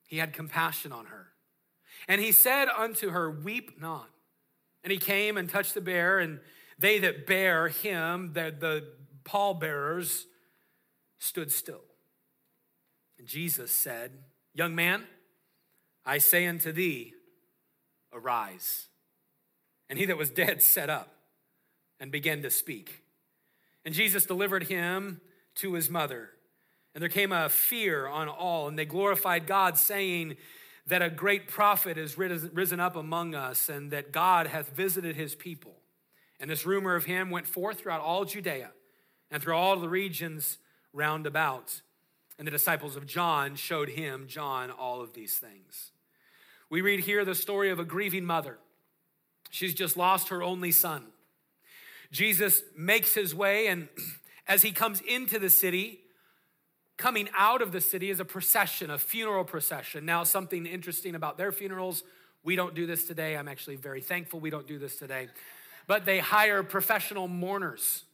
[0.06, 1.28] he had compassion on her
[2.06, 4.08] and he said unto her, Weep not.
[4.84, 6.40] And he came and touched the bier, and
[6.78, 8.84] they that bear him, the, the
[9.24, 10.26] pallbearers,
[11.18, 11.82] stood still.
[13.18, 14.12] And Jesus said,
[14.54, 15.04] Young man,
[16.06, 17.14] I say unto thee,
[18.12, 18.86] arise.
[19.90, 21.14] And he that was dead sat up
[21.98, 23.02] and began to speak.
[23.84, 25.20] And Jesus delivered him
[25.56, 26.30] to his mother.
[26.94, 30.36] And there came a fear on all, and they glorified God, saying,
[30.88, 35.34] that a great prophet is risen up among us and that God hath visited his
[35.34, 35.76] people.
[36.40, 38.70] And this rumor of him went forth throughout all Judea
[39.30, 40.58] and through all the regions
[40.92, 41.82] round about.
[42.38, 45.90] And the disciples of John showed him, John, all of these things.
[46.70, 48.58] We read here the story of a grieving mother.
[49.50, 51.06] She's just lost her only son.
[52.10, 53.88] Jesus makes his way, and
[54.46, 56.00] as he comes into the city,
[56.98, 60.04] coming out of the city is a procession, a funeral procession.
[60.04, 62.02] Now, something interesting about their funerals,
[62.42, 63.36] we don't do this today.
[63.36, 65.28] I'm actually very thankful we don't do this today.
[65.86, 68.04] But they hire professional mourners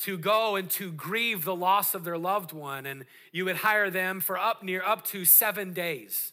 [0.00, 3.90] to go and to grieve the loss of their loved one and you would hire
[3.90, 6.32] them for up near up to 7 days.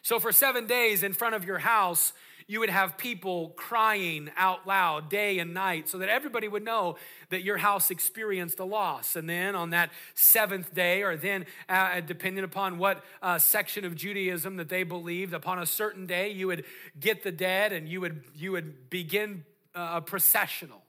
[0.00, 2.14] So for 7 days in front of your house,
[2.52, 6.96] you would have people crying out loud day and night so that everybody would know
[7.30, 9.16] that your house experienced a loss.
[9.16, 13.94] And then on that seventh day, or then uh, depending upon what uh, section of
[13.94, 16.66] Judaism that they believed, upon a certain day, you would
[17.00, 20.82] get the dead and you would, you would begin uh, a processional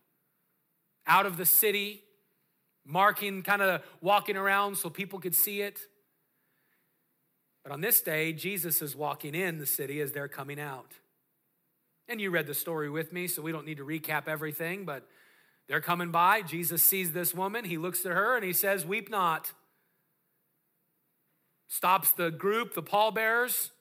[1.07, 2.03] out of the city,
[2.85, 5.79] marking, kind of walking around so people could see it.
[7.63, 10.95] But on this day, Jesus is walking in the city as they're coming out.
[12.07, 15.07] And you read the story with me, so we don't need to recap everything, but
[15.67, 16.41] they're coming by.
[16.41, 17.65] Jesus sees this woman.
[17.65, 19.53] He looks at her and he says, Weep not.
[21.67, 23.71] Stops the group, the pallbearers,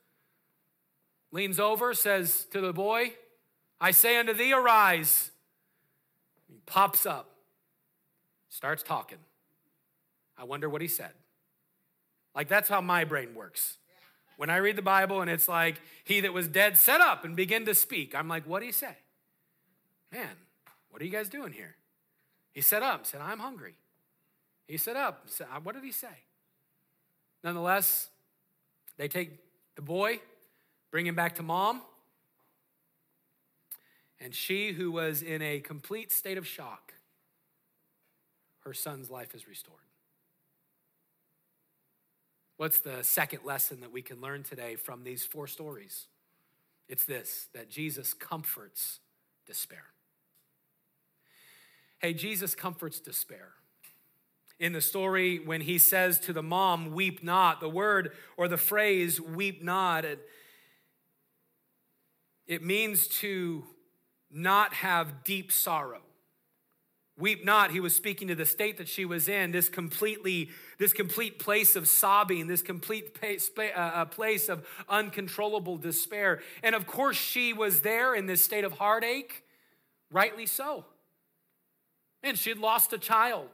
[1.31, 3.13] leans over, says to the boy,
[3.81, 5.31] I say unto thee, arise.
[6.49, 7.35] He pops up,
[8.49, 9.19] starts talking.
[10.39, 11.13] I wonder what he said.
[12.35, 13.77] Like, that's how my brain works.
[14.43, 17.37] When I read the Bible and it's like, he that was dead set up and
[17.37, 18.97] begin to speak, I'm like, what do you say?
[20.11, 20.35] Man,
[20.91, 21.77] what are you guys doing here?
[22.51, 23.77] He set up, said, I'm hungry.
[24.67, 26.25] He set up, said, uh, what did he say?
[27.45, 28.09] Nonetheless,
[28.99, 29.31] they take
[29.77, 30.19] the boy,
[30.91, 31.81] bring him back to mom,
[34.19, 36.95] and she, who was in a complete state of shock,
[38.65, 39.82] her son's life is restored.
[42.63, 46.07] What's the second lesson that we can learn today from these four stories?
[46.89, 49.01] It's this that Jesus comforts
[49.49, 49.83] despair.
[51.99, 53.49] Hey, Jesus comforts despair.
[54.61, 58.57] In the story, when he says to the mom, weep not, the word or the
[58.57, 60.21] phrase weep not, it,
[62.47, 63.65] it means to
[64.31, 66.03] not have deep sorrow.
[67.19, 70.49] Weep not, he was speaking to the state that she was in, this completely,
[70.79, 73.19] this complete place of sobbing, this complete
[73.75, 76.41] uh, place of uncontrollable despair.
[76.63, 79.45] And of course, she was there in this state of heartache,
[80.11, 80.87] rightly so.
[82.23, 83.51] And she had lost a child.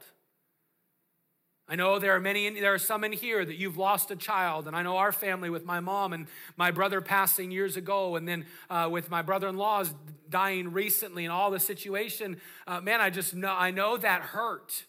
[1.71, 4.65] I know there are many, there are some in here that you've lost a child,
[4.65, 6.25] and I know our family with my mom and
[6.57, 9.93] my brother passing years ago, and then uh, with my brother-in-law's
[10.31, 12.41] dying recently, and all the situation.
[12.65, 14.85] Uh, man, I just know I know that hurt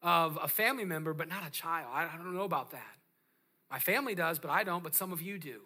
[0.00, 1.88] of a family member, but not a child.
[1.92, 2.94] I, I don't know about that.
[3.68, 4.84] My family does, but I don't.
[4.84, 5.62] But some of you do.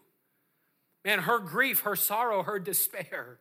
[1.04, 3.40] Man, her grief, her sorrow, her despair,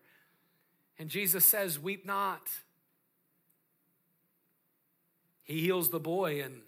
[0.98, 2.42] and Jesus says, "Weep not."
[5.44, 6.62] He heals the boy and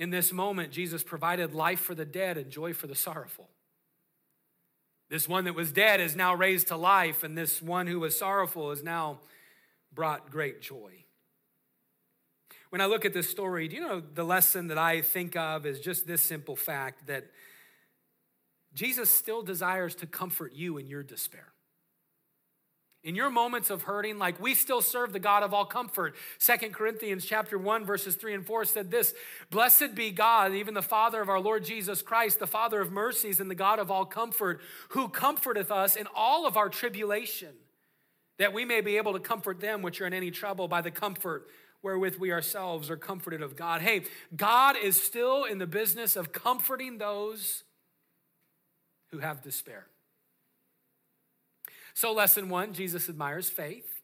[0.00, 3.50] in this moment, Jesus provided life for the dead and joy for the sorrowful.
[5.10, 8.16] This one that was dead is now raised to life, and this one who was
[8.16, 9.18] sorrowful is now
[9.92, 11.04] brought great joy.
[12.70, 15.66] When I look at this story, do you know the lesson that I think of
[15.66, 17.26] is just this simple fact that
[18.72, 21.49] Jesus still desires to comfort you in your despair.
[23.02, 26.14] In your moments of hurting, like we still serve the God of all comfort.
[26.36, 29.14] Second Corinthians chapter 1, verses 3 and 4 said this
[29.50, 33.40] Blessed be God, even the Father of our Lord Jesus Christ, the Father of mercies
[33.40, 34.60] and the God of all comfort,
[34.90, 37.54] who comforteth us in all of our tribulation,
[38.38, 40.90] that we may be able to comfort them which are in any trouble by the
[40.90, 41.48] comfort
[41.82, 43.80] wherewith we ourselves are comforted of God.
[43.80, 44.02] Hey,
[44.36, 47.64] God is still in the business of comforting those
[49.10, 49.86] who have despair.
[51.94, 54.02] So, lesson one Jesus admires faith.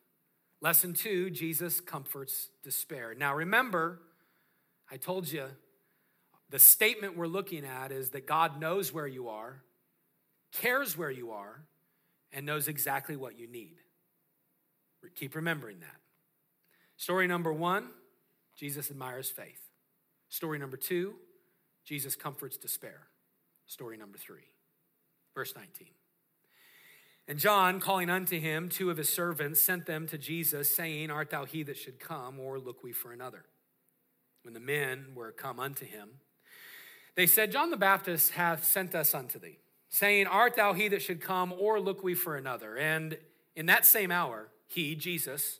[0.60, 3.14] Lesson two Jesus comforts despair.
[3.14, 4.00] Now, remember,
[4.90, 5.46] I told you
[6.50, 9.62] the statement we're looking at is that God knows where you are,
[10.52, 11.62] cares where you are,
[12.32, 13.76] and knows exactly what you need.
[15.14, 16.00] Keep remembering that.
[16.96, 17.88] Story number one
[18.56, 19.60] Jesus admires faith.
[20.28, 21.14] Story number two
[21.84, 23.06] Jesus comforts despair.
[23.66, 24.50] Story number three,
[25.34, 25.95] verse 19.
[27.28, 31.30] And John, calling unto him two of his servants, sent them to Jesus, saying, Art
[31.30, 33.44] thou he that should come, or look we for another?
[34.42, 36.08] When the men were come unto him,
[37.16, 39.58] they said, John the Baptist hath sent us unto thee,
[39.88, 42.76] saying, Art thou he that should come, or look we for another?
[42.76, 43.18] And
[43.56, 45.58] in that same hour, he, Jesus,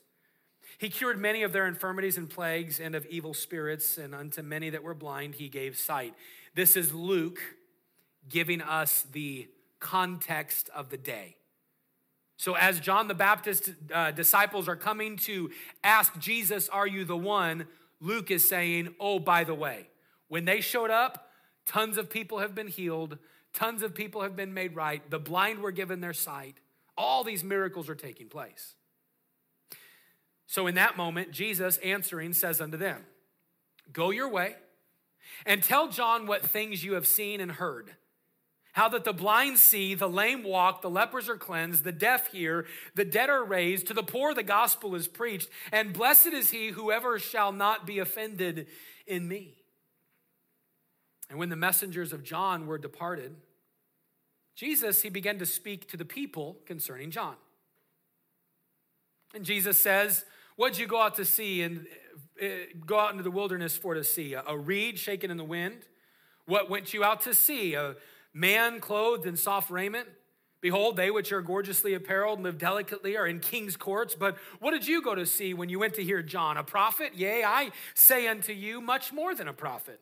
[0.77, 4.69] he cured many of their infirmities and plagues and of evil spirits, and unto many
[4.69, 6.13] that were blind he gave sight.
[6.55, 7.39] This is Luke
[8.29, 9.47] giving us the
[9.79, 11.36] context of the day.
[12.37, 15.49] So, as John the Baptist uh, disciples are coming to
[15.83, 17.65] ask Jesus, Are you the one?
[17.99, 19.89] Luke is saying, Oh, by the way,
[20.27, 21.31] when they showed up,
[21.65, 23.17] tons of people have been healed,
[23.53, 26.57] tons of people have been made right, the blind were given their sight.
[26.95, 28.75] All these miracles are taking place.
[30.45, 33.03] So, in that moment, Jesus answering says unto them,
[33.91, 34.55] Go your way
[35.43, 37.95] and tell John what things you have seen and heard
[38.77, 42.67] how that the blind see, the lame walk, the lepers are cleansed, the deaf hear,
[42.93, 46.67] the dead are raised, to the poor the gospel is preached, and blessed is he
[46.67, 48.67] whoever shall not be offended
[49.07, 49.55] in me.
[51.27, 53.35] And when the messengers of John were departed,
[54.55, 57.33] Jesus, he began to speak to the people concerning John.
[59.33, 60.23] And Jesus says,
[60.55, 61.87] What'd you go out to see and
[62.39, 62.45] uh,
[62.85, 64.35] go out into the wilderness for to see?
[64.35, 65.79] A reed shaken in the wind?
[66.45, 67.73] What went you out to see?
[67.73, 67.95] A
[68.33, 70.07] man clothed in soft raiment.
[70.59, 74.15] Behold, they which are gorgeously apparelled and live delicately are in king's courts.
[74.15, 76.57] But what did you go to see when you went to hear John?
[76.57, 77.13] A prophet?
[77.15, 79.99] Yea, I say unto you, much more than a prophet.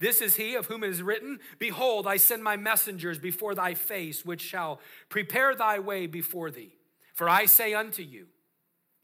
[0.00, 3.74] This is he of whom it is written, Behold, I send my messengers before thy
[3.74, 6.74] face, which shall prepare thy way before thee.
[7.14, 8.26] For I say unto you,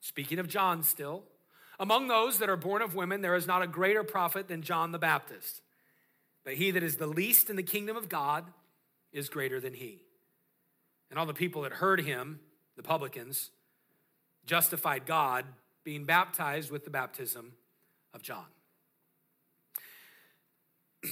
[0.01, 1.25] speaking of John still,
[1.81, 4.93] among those that are born of women, there is not a greater prophet than John
[4.93, 5.63] the Baptist.
[6.45, 8.45] But he that is the least in the kingdom of God,
[9.13, 10.01] is greater than he.
[11.09, 12.41] And all the people that heard him,
[12.77, 13.51] the publicans,
[14.45, 15.45] justified God,
[15.85, 17.53] being baptized with the baptism
[18.13, 18.47] of John.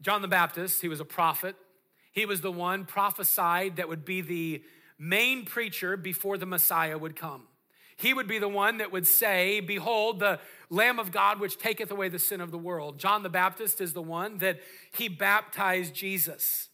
[0.00, 1.56] John the Baptist, he was a prophet.
[2.12, 4.62] He was the one prophesied that would be the
[4.98, 7.42] main preacher before the Messiah would come.
[7.98, 10.38] He would be the one that would say, Behold, the
[10.70, 12.98] Lamb of God which taketh away the sin of the world.
[12.98, 14.60] John the Baptist is the one that
[14.92, 16.68] he baptized Jesus.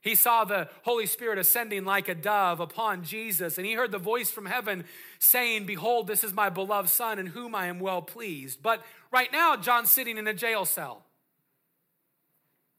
[0.00, 3.98] He saw the Holy Spirit ascending like a dove upon Jesus, and he heard the
[3.98, 4.84] voice from heaven
[5.18, 8.62] saying, Behold, this is my beloved Son, in whom I am well pleased.
[8.62, 8.82] But
[9.12, 11.04] right now, John's sitting in a jail cell.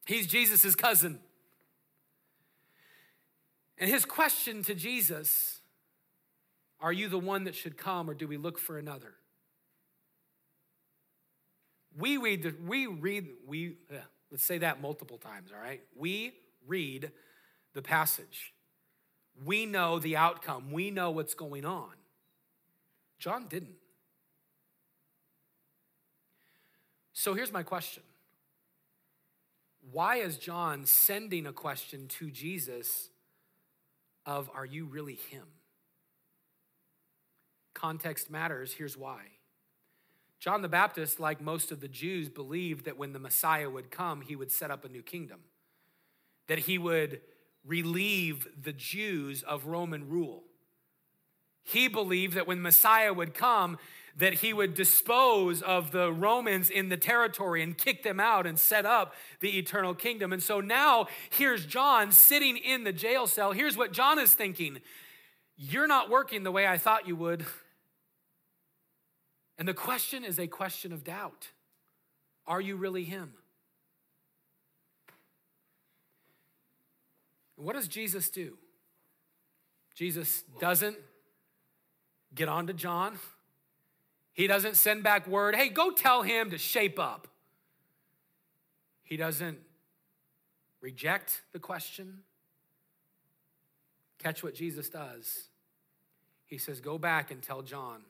[0.07, 1.19] He's Jesus' cousin.
[3.78, 5.57] And his question to Jesus
[6.80, 9.13] Are you the one that should come, or do we look for another?
[11.97, 13.78] We read, we read, we,
[14.32, 15.82] let's say that multiple times, all right?
[15.95, 16.34] We
[16.67, 17.11] read
[17.73, 18.53] the passage.
[19.43, 20.71] We know the outcome.
[20.71, 21.91] We know what's going on.
[23.19, 23.75] John didn't.
[27.13, 28.03] So here's my question
[29.91, 33.09] Why is John sending a question to Jesus
[34.25, 35.45] of, Are you really him?
[37.78, 38.73] Context matters.
[38.73, 39.19] Here's why.
[40.39, 44.21] John the Baptist, like most of the Jews, believed that when the Messiah would come,
[44.21, 45.41] he would set up a new kingdom,
[46.47, 47.21] that he would
[47.63, 50.43] relieve the Jews of Roman rule.
[51.63, 53.78] He believed that when Messiah would come,
[54.15, 58.57] that he would dispose of the Romans in the territory and kick them out and
[58.57, 60.34] set up the eternal kingdom.
[60.34, 63.51] And so now here's John sitting in the jail cell.
[63.51, 64.80] Here's what John is thinking
[65.57, 67.45] You're not working the way I thought you would.
[69.58, 71.49] And the question is a question of doubt
[72.45, 73.34] Are you really him?
[77.55, 78.58] What does Jesus do?
[79.95, 80.95] Jesus doesn't
[82.36, 83.18] get on to John.
[84.34, 87.28] He doesn't send back word, hey, go tell him to shape up.
[89.01, 89.58] He doesn't
[90.82, 92.20] reject the question.
[94.20, 95.45] Catch what Jesus does.
[96.45, 98.01] He says, go back and tell John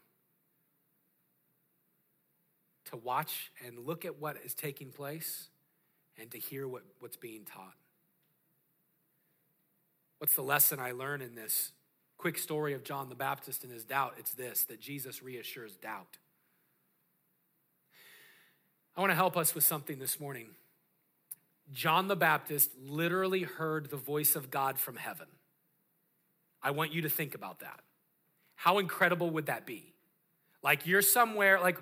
[2.88, 5.48] to watch and look at what is taking place
[6.20, 7.76] and to hear what, what's being taught.
[10.20, 11.72] What's the lesson I learn in this
[12.18, 14.16] quick story of John the Baptist and his doubt?
[14.18, 16.18] It's this that Jesus reassures doubt.
[18.96, 20.48] I want to help us with something this morning.
[21.72, 25.28] John the Baptist literally heard the voice of God from heaven.
[26.64, 27.82] I want you to think about that.
[28.56, 29.94] How incredible would that be?
[30.64, 31.78] Like you're somewhere, like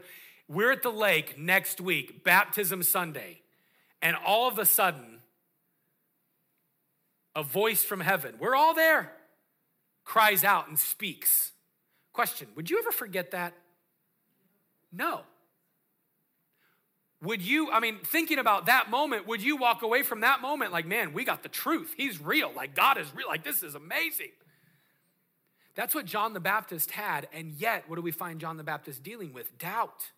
[0.47, 3.41] we're at the lake next week, baptism Sunday,
[4.01, 5.19] and all of a sudden,
[7.35, 9.11] a voice from heaven, we're all there,
[10.03, 11.51] cries out and speaks.
[12.13, 13.53] Question Would you ever forget that?
[14.91, 15.21] No.
[17.21, 20.71] Would you, I mean, thinking about that moment, would you walk away from that moment
[20.71, 21.93] like, man, we got the truth.
[21.97, 22.51] He's real.
[22.55, 23.27] Like, God is real.
[23.27, 24.31] Like, this is amazing.
[25.73, 27.27] That's what John the Baptist had.
[27.33, 29.57] And yet, what do we find John the Baptist dealing with?
[29.57, 30.11] Doubt.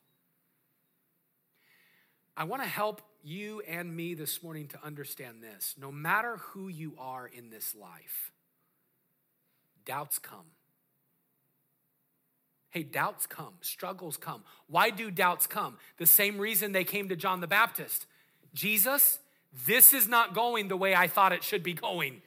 [2.38, 5.74] I want to help you and me this morning to understand this.
[5.82, 8.32] No matter who you are in this life,
[9.86, 10.52] doubts come.
[12.70, 14.44] Hey, doubts come, struggles come.
[14.68, 15.78] Why do doubts come?
[15.98, 18.06] The same reason they came to John the Baptist.
[18.54, 19.18] Jesus,
[19.66, 22.22] this is not going the way I thought it should be going.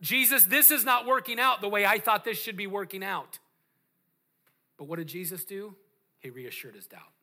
[0.00, 3.38] Jesus, this is not working out the way I thought this should be working out.
[4.78, 5.74] But what did Jesus do?
[6.20, 7.17] He reassured his doubt.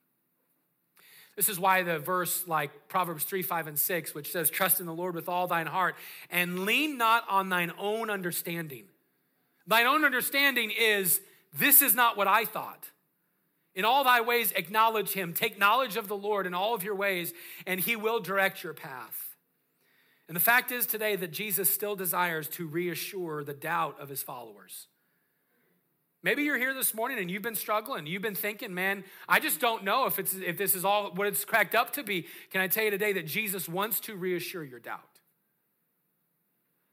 [1.35, 4.85] This is why the verse like Proverbs 3, 5, and 6, which says, Trust in
[4.85, 5.95] the Lord with all thine heart
[6.29, 8.85] and lean not on thine own understanding.
[9.67, 11.19] Thine own understanding is,
[11.53, 12.89] This is not what I thought.
[13.73, 15.33] In all thy ways, acknowledge him.
[15.33, 17.33] Take knowledge of the Lord in all of your ways,
[17.67, 19.35] and he will direct your path.
[20.29, 24.23] And the fact is today that Jesus still desires to reassure the doubt of his
[24.23, 24.87] followers.
[26.25, 28.07] Maybe you're here this morning and you've been struggling.
[28.07, 31.27] You've been thinking, man, I just don't know if, it's, if this is all what
[31.27, 32.25] it's cracked up to be.
[32.49, 35.19] Can I tell you today that Jesus wants to reassure your doubt?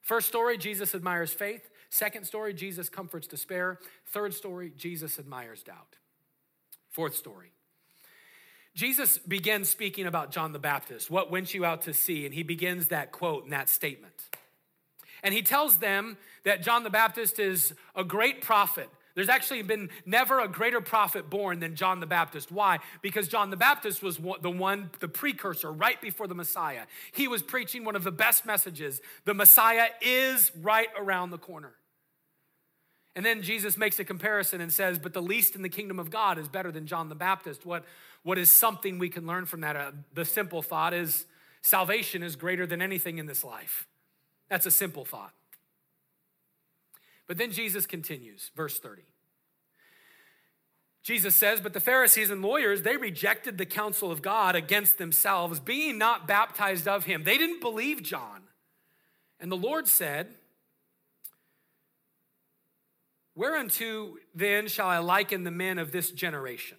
[0.03, 1.71] First story, Jesus admires faith.
[1.89, 3.79] Second story, Jesus comforts despair.
[4.05, 5.97] Third story, Jesus admires doubt.
[6.91, 7.53] Fourth story,
[8.75, 11.11] Jesus begins speaking about John the Baptist.
[11.11, 12.27] What went you out to see?
[12.27, 14.25] And he begins that quote and that statement.
[15.23, 19.91] And he tells them that John the Baptist is a great prophet there's actually been
[20.07, 22.51] never a greater prophet born than John the Baptist.
[22.51, 22.79] Why?
[23.03, 26.83] Because John the Baptist was the one, the precursor right before the Messiah.
[27.13, 31.75] He was preaching one of the best messages the Messiah is right around the corner.
[33.15, 36.11] And then Jesus makes a comparison and says, But the least in the kingdom of
[36.11, 37.67] God is better than John the Baptist.
[37.67, 37.85] What,
[38.23, 39.77] what is something we can learn from that?
[39.77, 41.27] Uh, the simple thought is
[41.61, 43.87] salvation is greater than anything in this life.
[44.49, 45.33] That's a simple thought.
[47.27, 49.03] But then Jesus continues, verse 30.
[51.03, 55.59] Jesus says, But the Pharisees and lawyers, they rejected the counsel of God against themselves,
[55.59, 57.25] being not baptized of him.
[57.25, 58.43] They didn't believe John.
[59.41, 60.29] And the Lord said,
[63.35, 66.77] Whereunto then shall I liken the men of this generation?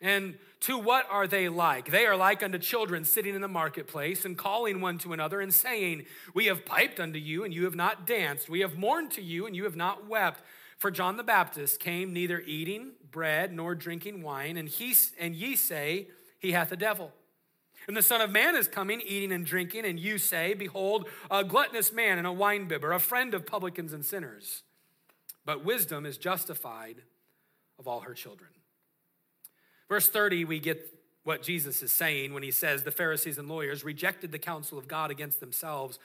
[0.00, 1.90] And to what are they like?
[1.90, 5.52] They are like unto children sitting in the marketplace and calling one to another and
[5.52, 8.48] saying, We have piped unto you, and you have not danced.
[8.48, 10.40] We have mourned to you, and you have not wept.
[10.78, 15.54] For John the Baptist came neither eating bread nor drinking wine, and, he, and ye
[15.54, 16.08] say
[16.38, 17.12] he hath a devil.
[17.86, 21.44] And the Son of Man is coming, eating and drinking, and you say, Behold, a
[21.44, 24.62] gluttonous man and a winebibber, a friend of publicans and sinners.
[25.44, 27.02] But wisdom is justified
[27.78, 28.53] of all her children.
[29.94, 30.92] Verse 30, we get
[31.22, 34.88] what Jesus is saying when he says, The Pharisees and lawyers rejected the counsel of
[34.88, 36.00] God against themselves,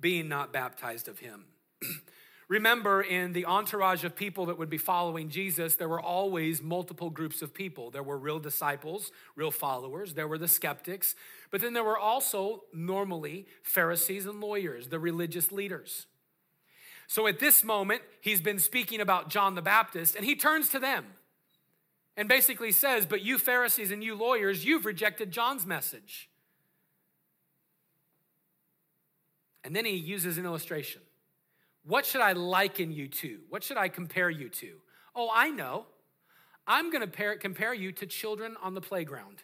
[0.00, 1.44] being not baptized of him.
[2.48, 7.10] Remember, in the entourage of people that would be following Jesus, there were always multiple
[7.10, 7.90] groups of people.
[7.90, 11.14] There were real disciples, real followers, there were the skeptics,
[11.50, 16.06] but then there were also normally Pharisees and lawyers, the religious leaders.
[17.08, 20.78] So at this moment, he's been speaking about John the Baptist, and he turns to
[20.78, 21.04] them
[22.16, 26.28] and basically says, But you Pharisees and you lawyers, you've rejected John's message.
[29.64, 31.00] And then he uses an illustration.
[31.84, 33.40] What should I liken you to?
[33.48, 34.76] What should I compare you to?
[35.14, 35.86] Oh, I know.
[36.66, 39.42] I'm going to compare you to children on the playground.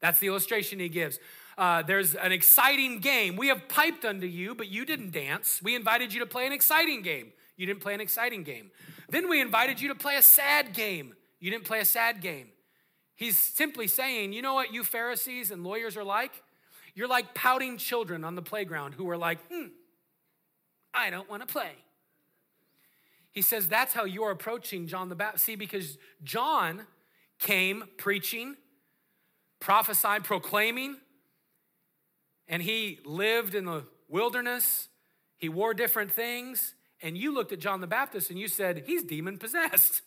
[0.00, 1.18] That's the illustration he gives.
[1.56, 3.36] Uh, there's an exciting game.
[3.36, 5.60] We have piped unto you, but you didn't dance.
[5.62, 7.32] We invited you to play an exciting game.
[7.58, 8.70] You didn't play an exciting game.
[9.10, 11.14] Then we invited you to play a sad game.
[11.40, 12.48] You didn't play a sad game.
[13.14, 16.30] He's simply saying, you know what you Pharisees and lawyers are like?
[16.94, 19.66] You're like pouting children on the playground who are like, hmm,
[20.94, 21.72] I don't want to play.
[23.32, 25.44] He says that's how you're approaching John the Baptist.
[25.44, 26.86] See, because John
[27.40, 28.56] came preaching,
[29.58, 30.96] prophesying, proclaiming,
[32.46, 34.88] and he lived in the wilderness.
[35.38, 36.74] He wore different things.
[37.00, 40.02] And you looked at John the Baptist and you said, he's demon possessed.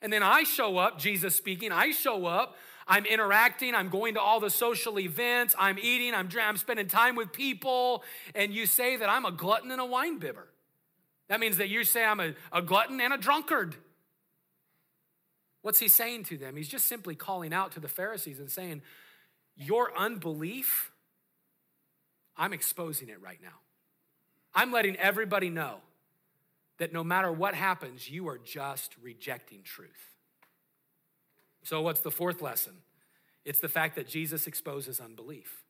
[0.00, 2.56] And then I show up, Jesus speaking, I show up,
[2.86, 7.16] I'm interacting, I'm going to all the social events, I'm eating, I'm, I'm spending time
[7.16, 8.04] with people,
[8.34, 10.48] and you say that I'm a glutton and a wine bibber.
[11.28, 13.76] That means that you say I'm a, a glutton and a drunkard.
[15.62, 16.56] What's he saying to them?
[16.56, 18.82] He's just simply calling out to the Pharisees and saying,
[19.56, 20.92] Your unbelief,
[22.36, 23.58] I'm exposing it right now.
[24.54, 25.76] I'm letting everybody know
[26.78, 30.14] that no matter what happens, you are just rejecting truth.
[31.62, 32.74] So, what's the fourth lesson?
[33.44, 35.62] It's the fact that Jesus exposes unbelief.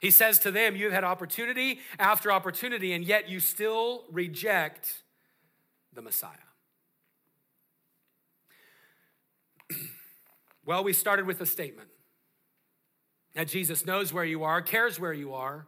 [0.00, 5.02] He says to them, You've had opportunity after opportunity, and yet you still reject
[5.92, 6.30] the Messiah.
[10.64, 11.88] well, we started with a statement
[13.34, 15.66] that Jesus knows where you are, cares where you are,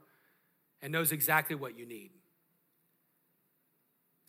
[0.87, 2.12] and knows exactly what you need.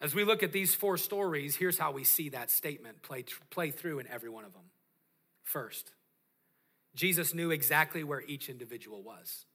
[0.01, 3.69] As we look at these four stories, here's how we see that statement play, play
[3.69, 4.63] through in every one of them.
[5.43, 5.91] First,
[6.95, 9.45] Jesus knew exactly where each individual was.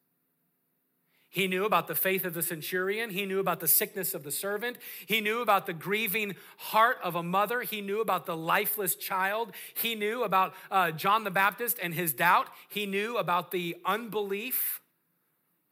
[1.29, 3.11] He knew about the faith of the centurion.
[3.11, 4.77] He knew about the sickness of the servant.
[5.05, 7.63] He knew about the grieving heart of a mother.
[7.63, 9.51] He knew about the lifeless child.
[9.75, 12.47] He knew about uh, John the Baptist and his doubt.
[12.69, 14.83] He knew about the unbelief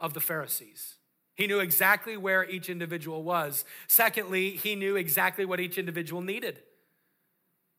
[0.01, 0.97] of the Pharisees.
[1.41, 3.65] He knew exactly where each individual was.
[3.87, 6.61] Secondly, he knew exactly what each individual needed.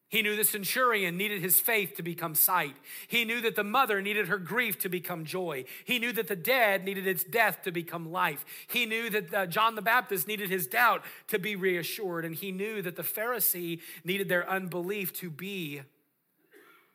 [0.09, 2.76] He knew the centurion needed his faith to become sight.
[3.07, 5.66] He knew that the mother needed her grief to become joy.
[5.86, 8.43] He knew that the dead needed its death to become life.
[8.68, 12.26] He knew that uh, John the Baptist needed his doubt to be reassured.
[12.26, 15.84] And he knew that the Pharisee needed their unbelief to be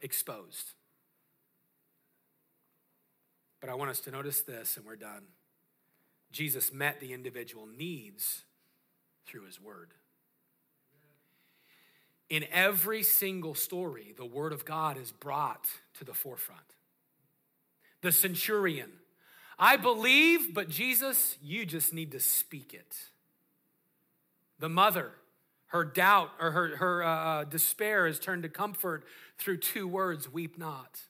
[0.01, 0.73] exposed.
[3.61, 5.27] But I want us to notice this, and we're done.
[6.37, 8.43] Jesus met the individual needs
[9.27, 9.95] through his word.
[12.29, 15.67] In every single story, the word of God is brought
[15.99, 16.75] to the forefront.
[18.03, 18.91] The centurion,
[19.59, 22.95] I believe, but Jesus, you just need to speak it.
[24.59, 25.13] The mother,
[25.69, 29.05] her doubt or her, her uh, uh despair is turned to comfort
[29.39, 31.01] through two words weep not.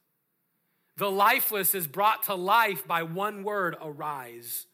[0.97, 4.67] The lifeless is brought to life by one word arise.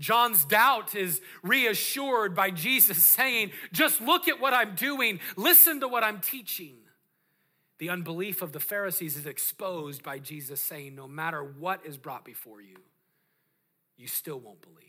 [0.00, 5.88] John's doubt is reassured by Jesus saying, Just look at what I'm doing, listen to
[5.88, 6.74] what I'm teaching.
[7.78, 12.24] The unbelief of the Pharisees is exposed by Jesus saying, No matter what is brought
[12.24, 12.76] before you,
[13.96, 14.80] you still won't believe.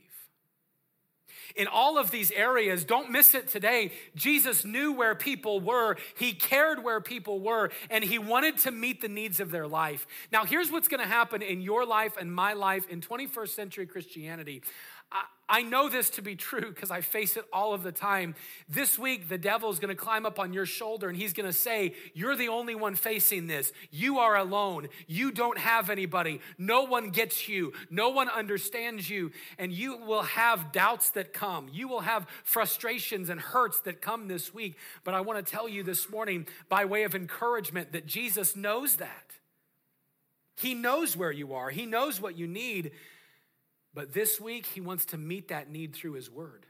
[1.56, 3.92] In all of these areas, don't miss it today.
[4.16, 9.02] Jesus knew where people were, He cared where people were, and He wanted to meet
[9.02, 10.08] the needs of their life.
[10.32, 14.62] Now, here's what's gonna happen in your life and my life in 21st century Christianity
[15.52, 18.36] I know this to be true because I face it all of the time.
[18.70, 21.46] This week, the devil is going to climb up on your shoulder and he's going
[21.46, 23.74] to say, You're the only one facing this.
[23.92, 24.88] You are alone.
[25.08, 26.40] You don't have anybody.
[26.58, 27.74] No one gets you.
[27.90, 29.32] No one understands you.
[29.60, 31.70] And you will have doubts that come.
[31.70, 34.78] You will have frustrations and hurts that come this week.
[35.04, 38.96] But I want to tell you this morning, by way of encouragement, that Jesus knows
[38.96, 39.34] that.
[40.56, 42.92] He knows where you are, He knows what you need.
[43.94, 46.66] But this week, he wants to meet that need through his word.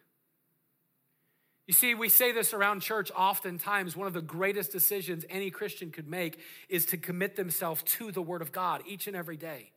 [1.68, 3.96] You see, we say this around church oftentimes.
[3.96, 8.22] One of the greatest decisions any Christian could make is to commit themselves to the
[8.22, 9.72] word of God each and every day.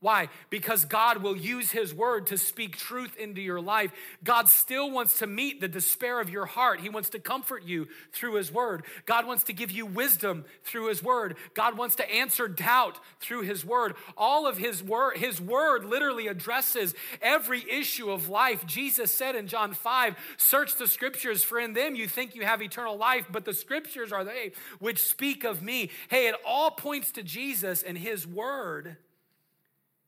[0.00, 0.28] Why?
[0.48, 3.90] Because God will use His word to speak truth into your life.
[4.22, 6.80] God still wants to meet the despair of your heart.
[6.80, 8.84] He wants to comfort you through His word.
[9.06, 11.36] God wants to give you wisdom through His word.
[11.54, 13.96] God wants to answer doubt through His word.
[14.16, 18.64] All of His word, His word literally addresses every issue of life.
[18.66, 22.62] Jesus said in John 5 Search the scriptures, for in them you think you have
[22.62, 25.90] eternal life, but the scriptures are they which speak of me.
[26.08, 28.96] Hey, it all points to Jesus and His word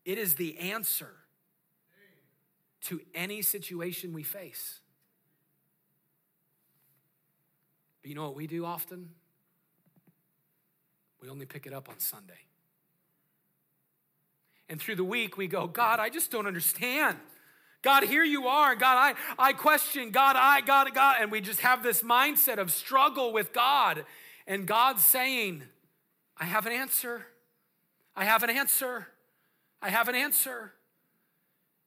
[0.05, 1.11] it is the answer
[2.83, 4.81] to any situation we face.
[8.03, 9.11] But you know what we do often?
[11.21, 12.47] We only pick it up on Sunday.
[14.69, 17.19] And through the week, we go, God, I just don't understand.
[17.83, 18.75] God, here you are.
[18.75, 20.11] God, I, I question.
[20.11, 21.17] God, I, God, God.
[21.21, 24.05] And we just have this mindset of struggle with God.
[24.47, 25.65] And God's saying,
[26.37, 27.27] I have an answer.
[28.15, 29.09] I have an answer.
[29.83, 30.73] I have an answer.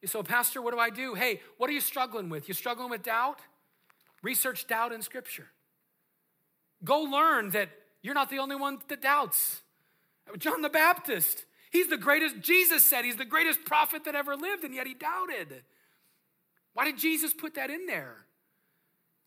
[0.06, 1.14] So, Pastor, what do I do?
[1.14, 2.48] Hey, what are you struggling with?
[2.48, 3.40] You struggling with doubt?
[4.22, 5.48] Research doubt in Scripture.
[6.84, 7.70] Go learn that
[8.02, 9.62] you're not the only one that doubts.
[10.38, 14.64] John the Baptist, he's the greatest, Jesus said he's the greatest prophet that ever lived,
[14.64, 15.64] and yet he doubted.
[16.74, 18.26] Why did Jesus put that in there?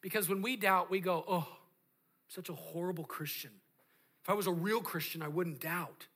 [0.03, 3.51] Because when we doubt, we go, oh, I'm such a horrible Christian.
[4.23, 6.07] If I was a real Christian, I wouldn't doubt.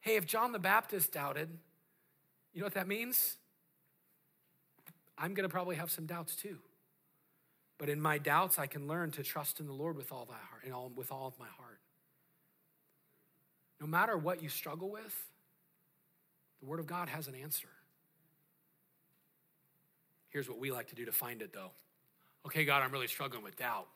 [0.00, 1.48] Hey, if John the Baptist doubted,
[2.52, 3.36] you know what that means?
[5.16, 6.58] I'm going to probably have some doubts too.
[7.78, 10.36] But in my doubts, I can learn to trust in the Lord with all my
[10.50, 11.78] heart and all, with all of my heart.
[13.80, 15.26] No matter what you struggle with,
[16.60, 17.68] the Word of God has an answer.
[20.30, 21.70] Here's what we like to do to find it, though.
[22.46, 23.86] Okay, God, I'm really struggling with doubt.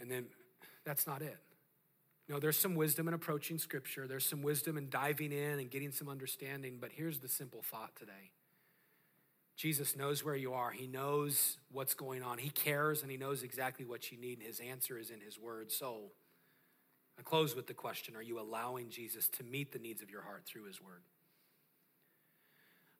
[0.00, 0.26] And then
[0.84, 1.36] that's not it.
[2.32, 5.92] No, there's some wisdom in approaching Scripture, there's some wisdom in diving in and getting
[5.92, 8.30] some understanding, but here's the simple thought today.
[9.54, 10.70] Jesus knows where you are.
[10.70, 12.38] He knows what's going on.
[12.38, 15.38] He cares and he knows exactly what you need, and his answer is in his
[15.38, 15.70] word.
[15.70, 16.04] So,
[17.18, 20.22] I close with the question Are you allowing Jesus to meet the needs of your
[20.22, 21.02] heart through his word?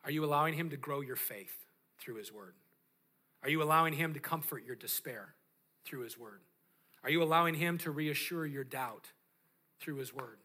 [0.04, 1.64] Are you allowing him to grow your faith
[1.98, 2.52] through his word?
[3.42, 5.32] Are you allowing him to comfort your despair
[5.86, 6.42] through his word?
[7.04, 9.08] Are you allowing Him to reassure your doubt
[9.82, 10.38] through His Word?